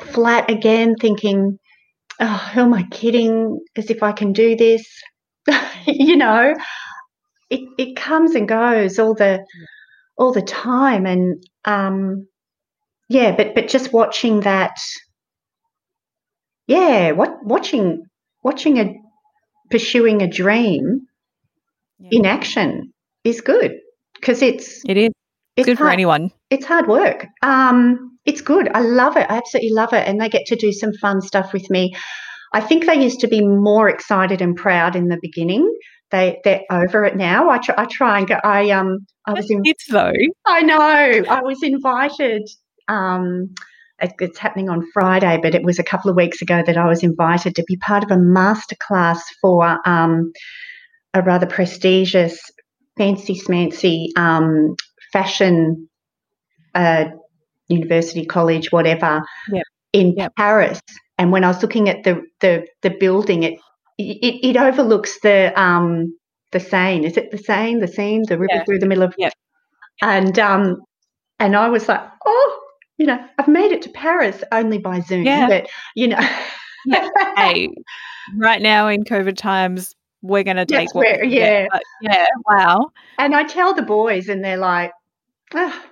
[0.00, 1.58] flat again, thinking,
[2.20, 3.58] "Oh, who am I kidding?
[3.76, 4.86] As if I can do this."
[5.86, 6.54] you know,
[7.50, 9.44] it it comes and goes all the
[10.16, 12.26] all the time, and um,
[13.08, 14.76] yeah, but but just watching that,
[16.66, 18.04] yeah, what watching
[18.42, 18.94] watching a
[19.70, 21.06] pursuing a dream
[21.98, 22.08] yeah.
[22.12, 22.92] in action
[23.24, 23.72] is good
[24.14, 25.10] because it's it is
[25.56, 26.30] it's good hard, for anyone.
[26.50, 27.26] It's hard work.
[27.42, 28.68] Um, it's good.
[28.74, 29.26] I love it.
[29.28, 31.94] I absolutely love it, and they get to do some fun stuff with me.
[32.52, 35.68] I think they used to be more excited and proud in the beginning.
[36.14, 37.50] They they're over it now.
[37.50, 38.38] I try, I try and go.
[38.44, 39.62] I um I was in.
[39.64, 40.12] It's though.
[40.46, 40.78] I know.
[40.78, 42.48] I was invited.
[42.86, 43.52] Um,
[43.98, 47.02] it's happening on Friday, but it was a couple of weeks ago that I was
[47.02, 50.32] invited to be part of a masterclass for um,
[51.14, 52.38] a rather prestigious,
[52.96, 54.76] fancy smancy um,
[55.12, 55.88] fashion
[56.76, 57.06] uh,
[57.66, 59.20] university college, whatever,
[59.52, 59.64] yep.
[59.92, 60.32] in yep.
[60.36, 60.80] Paris.
[61.18, 63.58] And when I was looking at the the, the building, it,
[63.98, 66.16] it, it overlooks the um,
[66.52, 67.06] the Seine.
[67.06, 67.80] Is it the Seine?
[67.80, 68.64] The Seine, the river yeah.
[68.64, 69.14] through the middle of.
[69.18, 69.30] Yeah.
[70.02, 70.82] And um,
[71.38, 72.60] and I was like, oh,
[72.98, 75.48] you know, I've made it to Paris only by Zoom, yeah.
[75.48, 76.20] but you know.
[76.86, 77.08] yeah.
[77.36, 77.68] Hey,
[78.36, 82.90] right now in COVID times, we're going to take what where, yeah, get, yeah, wow.
[83.18, 84.92] And I tell the boys, and they're like,
[85.54, 85.82] oh,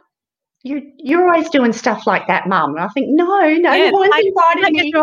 [0.62, 2.76] you you're always doing stuff like that, Mum.
[2.76, 4.92] And I think, no, no, yeah, no one's invited me.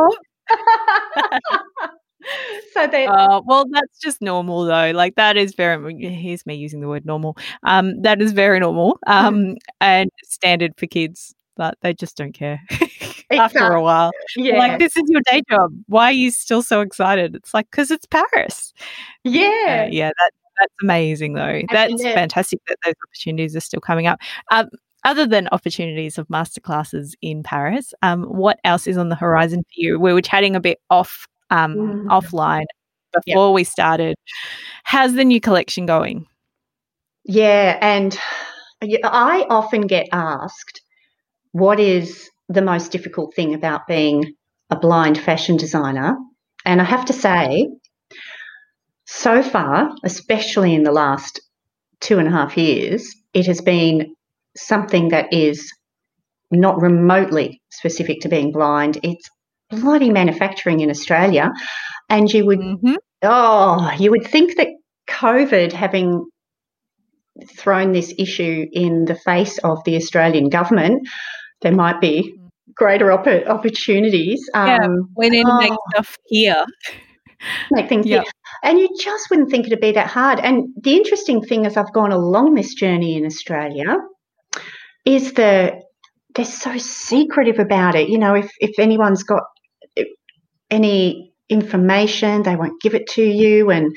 [2.73, 6.81] so they uh, well that's just normal though like that is very here's me using
[6.81, 9.25] the word normal um that is very normal mm-hmm.
[9.25, 12.61] um and standard for kids but they just don't care
[13.31, 14.11] after a while.
[14.37, 14.57] Yeah.
[14.57, 15.71] like this is your day job.
[15.87, 17.35] Why are you still so excited?
[17.35, 18.73] It's like because it's paris.
[19.25, 21.61] Yeah uh, yeah that that's amazing though.
[21.69, 24.19] That's fantastic that those opportunities are still coming up.
[24.51, 24.69] Um,
[25.05, 29.73] other than opportunities of masterclasses in Paris, um, what else is on the horizon for
[29.75, 29.99] you?
[29.99, 32.07] We were chatting a bit off um, mm-hmm.
[32.09, 32.65] offline
[33.13, 33.55] before yep.
[33.55, 34.15] we started.
[34.83, 36.25] How's the new collection going?
[37.25, 38.17] Yeah, and
[39.03, 40.81] I often get asked,
[41.51, 44.33] what is the most difficult thing about being
[44.69, 46.17] a blind fashion designer?
[46.65, 47.67] And I have to say,
[49.05, 51.41] so far, especially in the last
[51.99, 54.15] two and a half years, it has been
[54.55, 55.71] something that is
[56.51, 58.99] not remotely specific to being blind.
[59.03, 59.29] It's
[59.69, 61.51] bloody manufacturing in Australia.
[62.09, 62.95] And you would, mm-hmm.
[63.23, 64.67] oh, you would think that
[65.07, 66.25] COVID having
[67.47, 71.07] thrown this issue in the face of the Australian government,
[71.61, 72.35] there might be
[72.75, 74.41] greater op- opportunities.
[74.53, 76.65] Yeah, um, we need oh, to make stuff here.
[77.71, 78.23] Make things yep.
[78.23, 78.31] here.
[78.63, 80.41] And you just wouldn't think it'd be that hard.
[80.41, 83.95] And the interesting thing as I've gone along this journey in Australia
[85.05, 85.75] is that
[86.35, 88.09] they're so secretive about it.
[88.09, 89.43] You know, if, if anyone's got
[90.71, 93.71] any information, they won't give it to you.
[93.71, 93.95] And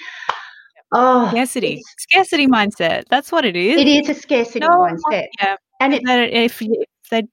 [0.93, 3.05] oh, scarcity, scarcity mindset.
[3.09, 3.81] That's what it is.
[3.81, 5.27] It is a scarcity no, mindset.
[5.41, 7.25] Yeah, and it, if, if they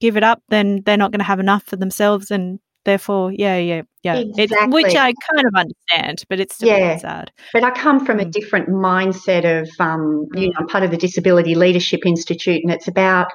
[0.00, 3.56] give it up, then they're not going to have enough for themselves, and therefore, yeah,
[3.56, 4.16] yeah, yeah.
[4.16, 4.82] Exactly.
[4.82, 6.96] which I kind of understand, but it's still yeah.
[6.98, 7.30] sad.
[7.52, 8.22] But I come from mm.
[8.22, 12.72] a different mindset of, um, you know, I'm part of the Disability Leadership Institute, and
[12.72, 13.28] it's about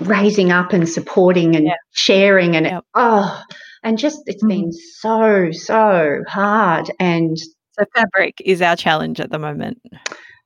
[0.00, 1.74] raising up and supporting and yeah.
[1.92, 2.84] sharing and yep.
[2.94, 3.42] oh
[3.84, 4.48] and just it's mm.
[4.48, 9.80] been so so hard and so fabric is our challenge at the moment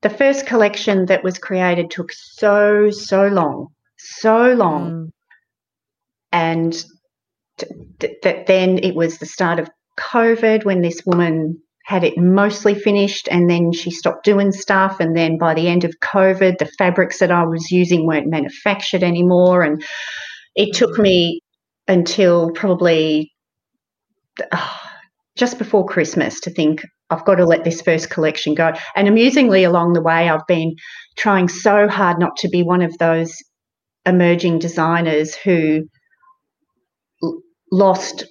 [0.02, 3.68] the first collection that was created took so so long
[3.98, 4.90] so long.
[4.90, 5.10] Mm.
[6.30, 6.84] And
[7.58, 9.68] th- th- then it was the start of
[9.98, 15.00] COVID when this woman had it mostly finished and then she stopped doing stuff.
[15.00, 19.02] And then by the end of COVID, the fabrics that I was using weren't manufactured
[19.02, 19.62] anymore.
[19.62, 19.82] And
[20.54, 21.40] it took me
[21.88, 23.32] until probably
[24.52, 24.68] uh,
[25.36, 28.72] just before Christmas to think I've got to let this first collection go.
[28.94, 30.74] And amusingly, along the way, I've been
[31.16, 33.34] trying so hard not to be one of those
[34.04, 35.84] emerging designers who
[37.22, 37.40] l-
[37.72, 38.24] lost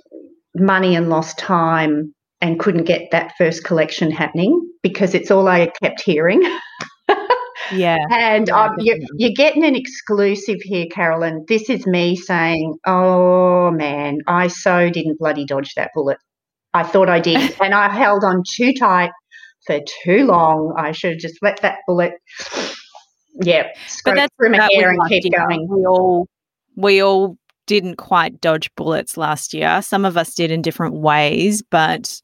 [0.56, 5.72] money and lost time and couldn't get that first collection happening because it's all I
[5.82, 6.44] kept hearing.
[7.72, 7.98] yeah.
[8.12, 11.46] And yeah, um, you're, you're getting an exclusive here, Carolyn.
[11.48, 16.18] This is me saying, oh man, I so didn't bloody dodge that bullet.
[16.74, 17.56] I thought I did.
[17.62, 19.12] and I held on too tight
[19.66, 20.74] for too long.
[20.78, 22.14] I should have just let that bullet,
[23.42, 23.68] yeah,
[24.06, 25.68] but that's through my hair and keep going.
[25.70, 26.28] We all,
[26.76, 29.82] we all didn't quite dodge bullets last year.
[29.82, 32.22] Some of us did in different ways, but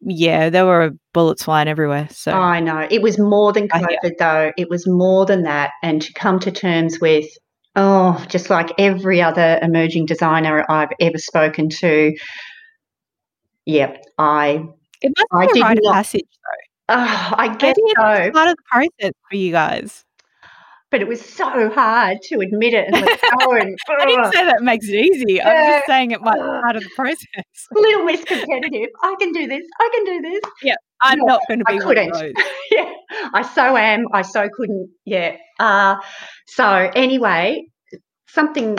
[0.00, 2.08] yeah, there were bullets flying everywhere.
[2.10, 4.52] So I know it was more than COVID, though.
[4.56, 7.26] It was more than that, and to come to terms with,
[7.76, 12.16] oh, just like every other emerging designer I've ever spoken to,
[13.64, 14.64] yeah, I.
[15.00, 16.94] It must I be a rite of passage, though.
[16.94, 18.02] Uh, I guess so.
[18.02, 20.04] Part of the process for you guys
[20.92, 23.52] but it was so hard to admit it and let go.
[23.62, 25.24] And, I didn't say that makes it easy.
[25.34, 25.48] Yeah.
[25.48, 27.26] I'm just saying it might be part of the process.
[27.74, 28.88] A little less competitive.
[29.02, 29.62] I can do this.
[29.80, 30.40] I can do this.
[30.62, 32.38] Yeah, I'm no, not going to be I couldn't.
[32.70, 32.92] yeah,
[33.32, 34.04] I so am.
[34.12, 34.90] I so couldn't.
[35.06, 35.36] Yeah.
[35.58, 35.96] Uh,
[36.46, 37.64] so anyway,
[38.28, 38.78] something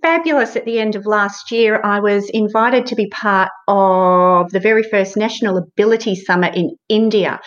[0.00, 1.80] fabulous at the end of last year.
[1.84, 7.40] I was invited to be part of the very first National Ability Summit in India,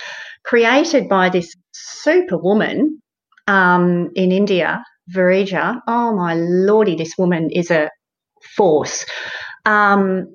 [0.45, 3.01] created by this super woman
[3.47, 4.83] um, in India,
[5.13, 5.79] Virija.
[5.87, 7.89] Oh my lordy, this woman is a
[8.55, 9.05] force.
[9.65, 10.27] Um,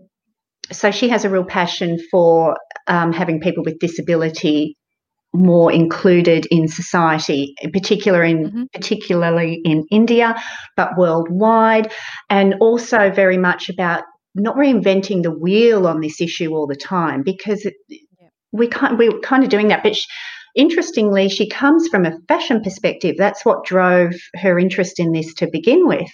[0.73, 2.57] so she has a real passion for
[2.87, 4.77] um, having people with disability
[5.33, 8.63] more included in society, in particular in mm-hmm.
[8.75, 10.35] particularly in India,
[10.77, 11.93] but worldwide,
[12.29, 14.03] and also very much about
[14.35, 18.29] not reinventing the wheel on this issue all the time because it, yeah.
[18.53, 19.83] we can't we're kind of doing that.
[19.83, 20.07] But she,
[20.61, 23.17] interestingly, she comes from a fashion perspective.
[23.17, 26.11] That's what drove her interest in this to begin with.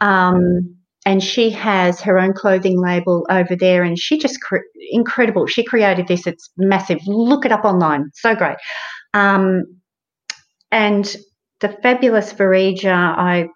[0.00, 0.76] Um,
[1.06, 4.58] and she has her own clothing label over there, and she just cre-
[4.90, 5.46] incredible.
[5.46, 7.00] She created this; it's massive.
[7.06, 8.58] Look it up online, so great.
[9.14, 9.62] Um,
[10.70, 11.16] and
[11.60, 13.48] the fabulous Virija, I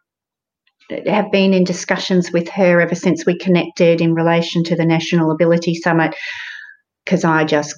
[1.06, 5.30] have been in discussions with her ever since we connected in relation to the National
[5.30, 6.14] Ability Summit
[7.04, 7.74] because I just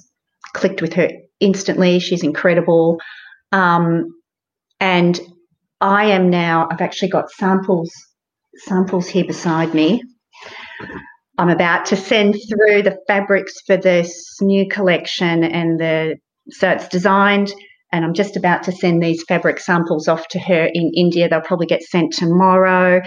[0.53, 1.09] clicked with her
[1.39, 1.99] instantly.
[1.99, 2.99] She's incredible.
[3.51, 4.07] Um,
[4.79, 5.19] and
[5.81, 7.91] I am now, I've actually got samples
[8.57, 10.01] samples here beside me.
[11.37, 16.15] I'm about to send through the fabrics for this new collection and the
[16.49, 17.51] so it's designed
[17.91, 21.27] and I'm just about to send these fabric samples off to her in India.
[21.27, 23.01] They'll probably get sent tomorrow.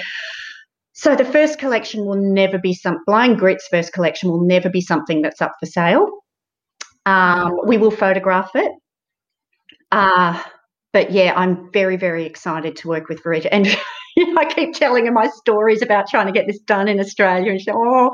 [0.93, 4.81] So the first collection will never be some Blind Grit's first collection will never be
[4.81, 6.09] something that's up for sale.
[7.07, 8.70] Um, we will photograph it.
[9.90, 10.42] Uh,
[10.92, 13.49] but yeah, I'm very, very excited to work with Virija.
[13.51, 13.66] And
[14.16, 16.99] you know, I keep telling her my stories about trying to get this done in
[17.01, 17.51] Australia.
[17.51, 18.11] And she's oh,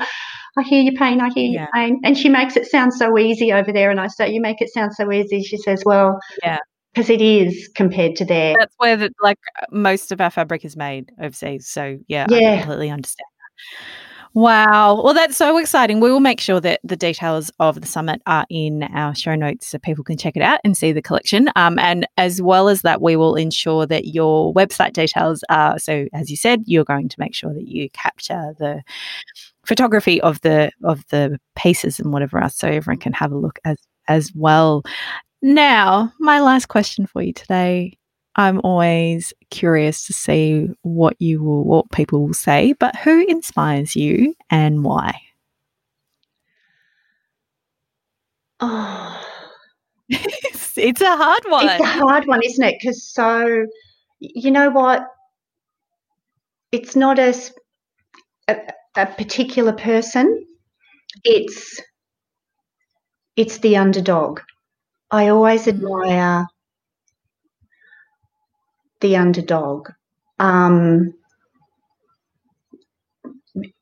[0.57, 1.21] I hear your pain.
[1.21, 1.59] I hear yeah.
[1.61, 2.01] your pain.
[2.03, 3.91] And she makes it sound so easy over there.
[3.91, 5.43] And I say, you make it sound so easy.
[5.43, 6.57] She says, well, yeah.
[6.93, 8.55] Because it is compared to there.
[8.57, 9.37] That's where the, like
[9.69, 11.67] most of our fabric is made overseas.
[11.67, 12.53] So yeah, yeah.
[12.53, 14.04] I completely understand that.
[14.35, 15.01] Wow.
[15.01, 16.01] Well, that's so exciting.
[16.01, 19.65] We will make sure that the details of the summit are in our show notes
[19.67, 21.49] so people can check it out and see the collection.
[21.55, 26.07] Um, and as well as that, we will ensure that your website details are so,
[26.11, 28.81] as you said, you're going to make sure that you capture the
[29.65, 33.57] photography of the of the pieces and whatever else so everyone can have a look
[33.63, 33.77] as
[34.09, 34.83] as well.
[35.41, 37.97] Now, my last question for you today
[38.35, 43.95] I'm always curious to see what you will, what people will say, but who inspires
[43.95, 45.21] you and why?
[48.59, 49.21] Oh,
[50.09, 51.69] it's, it's a hard one.
[51.69, 52.75] It's a hard one, isn't it?
[52.79, 53.65] Because so,
[54.19, 55.07] you know what?
[56.71, 57.53] It's not as
[58.49, 58.57] a,
[58.97, 60.45] a particular person.
[61.23, 61.81] It's
[63.37, 64.41] it's the underdog.
[65.11, 65.69] I always mm.
[65.69, 66.47] admire
[69.01, 69.89] the underdog.
[70.39, 71.13] Um,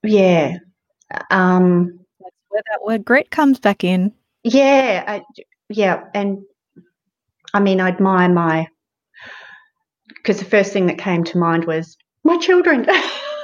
[0.04, 0.58] yeah.
[1.30, 4.14] Um, That's where that word grit comes back in.
[4.44, 5.04] Yeah.
[5.08, 5.22] I,
[5.70, 6.04] yeah.
[6.14, 6.40] And
[7.54, 8.68] I mean, I admire my,
[10.08, 12.86] because the first thing that came to mind was my children.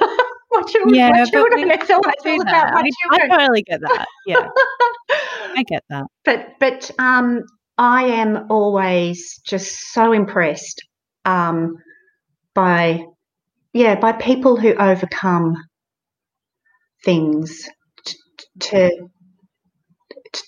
[0.50, 0.94] my children.
[0.94, 1.62] Yeah, my children.
[1.68, 2.70] we- It's all, I it's do all that.
[2.70, 4.06] about my I, I totally get that.
[4.26, 4.48] Yeah,
[5.10, 6.06] I get that.
[6.24, 7.44] but but um,
[7.78, 10.82] I am always just so impressed
[11.24, 11.76] um,
[12.54, 13.04] by
[13.72, 15.56] yeah by people who overcome
[17.04, 17.68] things
[18.04, 18.16] t-
[18.60, 18.90] to
[20.32, 20.42] t-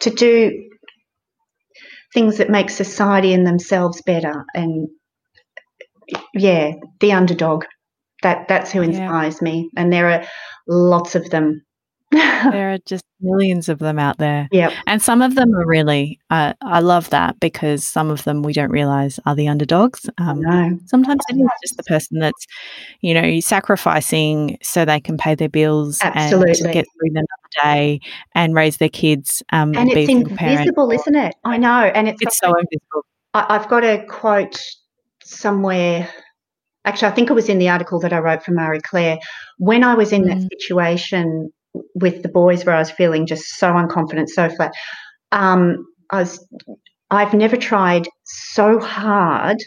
[0.00, 0.68] to do
[2.14, 4.44] things that make society and themselves better.
[4.54, 4.88] And
[6.34, 7.64] yeah the underdog
[8.22, 8.84] that that's who Yeah.
[8.84, 9.70] inspires me.
[9.76, 10.26] And there are
[10.68, 11.62] lots of them
[12.12, 14.48] There are just millions of them out there.
[14.52, 18.42] yep And some of them are really, uh, I love that because some of them
[18.42, 20.08] we don't realize are the underdogs.
[20.18, 22.46] Um, know sometimes it is just the person that's,
[23.00, 26.30] you know, sacrificing so they can pay their bills and
[26.72, 27.26] get through another
[27.62, 28.00] day
[28.34, 30.60] and raise their kids um, and be a it's single parent.
[30.60, 33.04] invisible isn't it i know and it's, It's so invisible.
[33.34, 34.58] I, I've got a quote
[35.22, 36.08] somewhere.
[36.84, 39.18] Actually, I think it was in the article that I wrote for Marie Claire.
[39.58, 40.48] When I was in that Mm.
[40.52, 41.52] situation
[41.94, 44.72] with the boys where I was feeling just so unconfident, so flat,
[45.32, 46.44] um, I was.
[47.10, 49.58] I've never tried so hard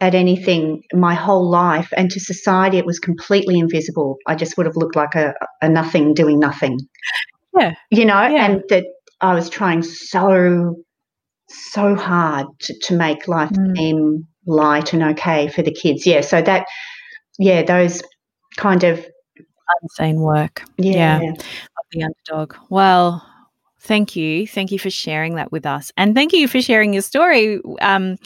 [0.00, 4.16] at anything my whole life, and to society, it was completely invisible.
[4.26, 6.78] I just would have looked like a, a nothing doing nothing.
[7.56, 7.74] Yeah.
[7.90, 8.46] You know, Yeah.
[8.46, 8.84] and that
[9.20, 10.76] I was trying so
[11.48, 13.76] so hard to, to make life Mm.
[13.76, 16.06] seem light and okay for the kids.
[16.06, 16.20] Yeah.
[16.22, 16.66] So that,
[17.38, 18.02] yeah, those
[18.56, 19.04] kind of,
[19.82, 20.62] Unseen work.
[20.76, 21.20] yeah.
[21.20, 21.30] Yeah.
[21.32, 22.54] of the underdog.
[22.68, 23.26] Well,
[23.82, 24.46] thank you.
[24.46, 25.90] Thank you for sharing that with us.
[25.96, 28.18] And thank you for sharing your story um,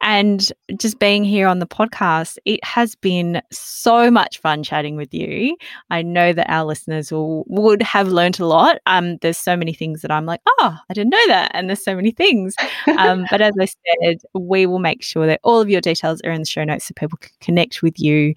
[0.00, 2.38] and just being here on the podcast.
[2.44, 5.56] It has been so much fun chatting with you.
[5.90, 8.78] I know that our listeners will, would have learnt a lot.
[8.86, 11.50] Um, there's so many things that I'm like, oh, I didn't know that.
[11.54, 12.54] And there's so many things.
[12.96, 16.30] Um, but as I said, we will make sure that all of your details are
[16.30, 18.34] in the show notes so people can connect with you.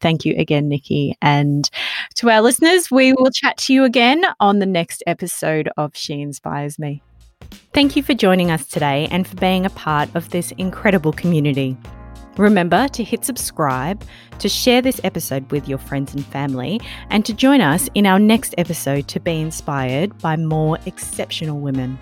[0.00, 1.16] Thank you again, Nikki.
[1.20, 1.68] And
[2.16, 6.20] to our listeners, we will chat to you again on the next episode of She
[6.20, 7.02] Inspires Me.
[7.72, 11.76] Thank you for joining us today and for being a part of this incredible community.
[12.36, 14.04] Remember to hit subscribe,
[14.38, 16.80] to share this episode with your friends and family,
[17.10, 21.98] and to join us in our next episode to be inspired by more exceptional women.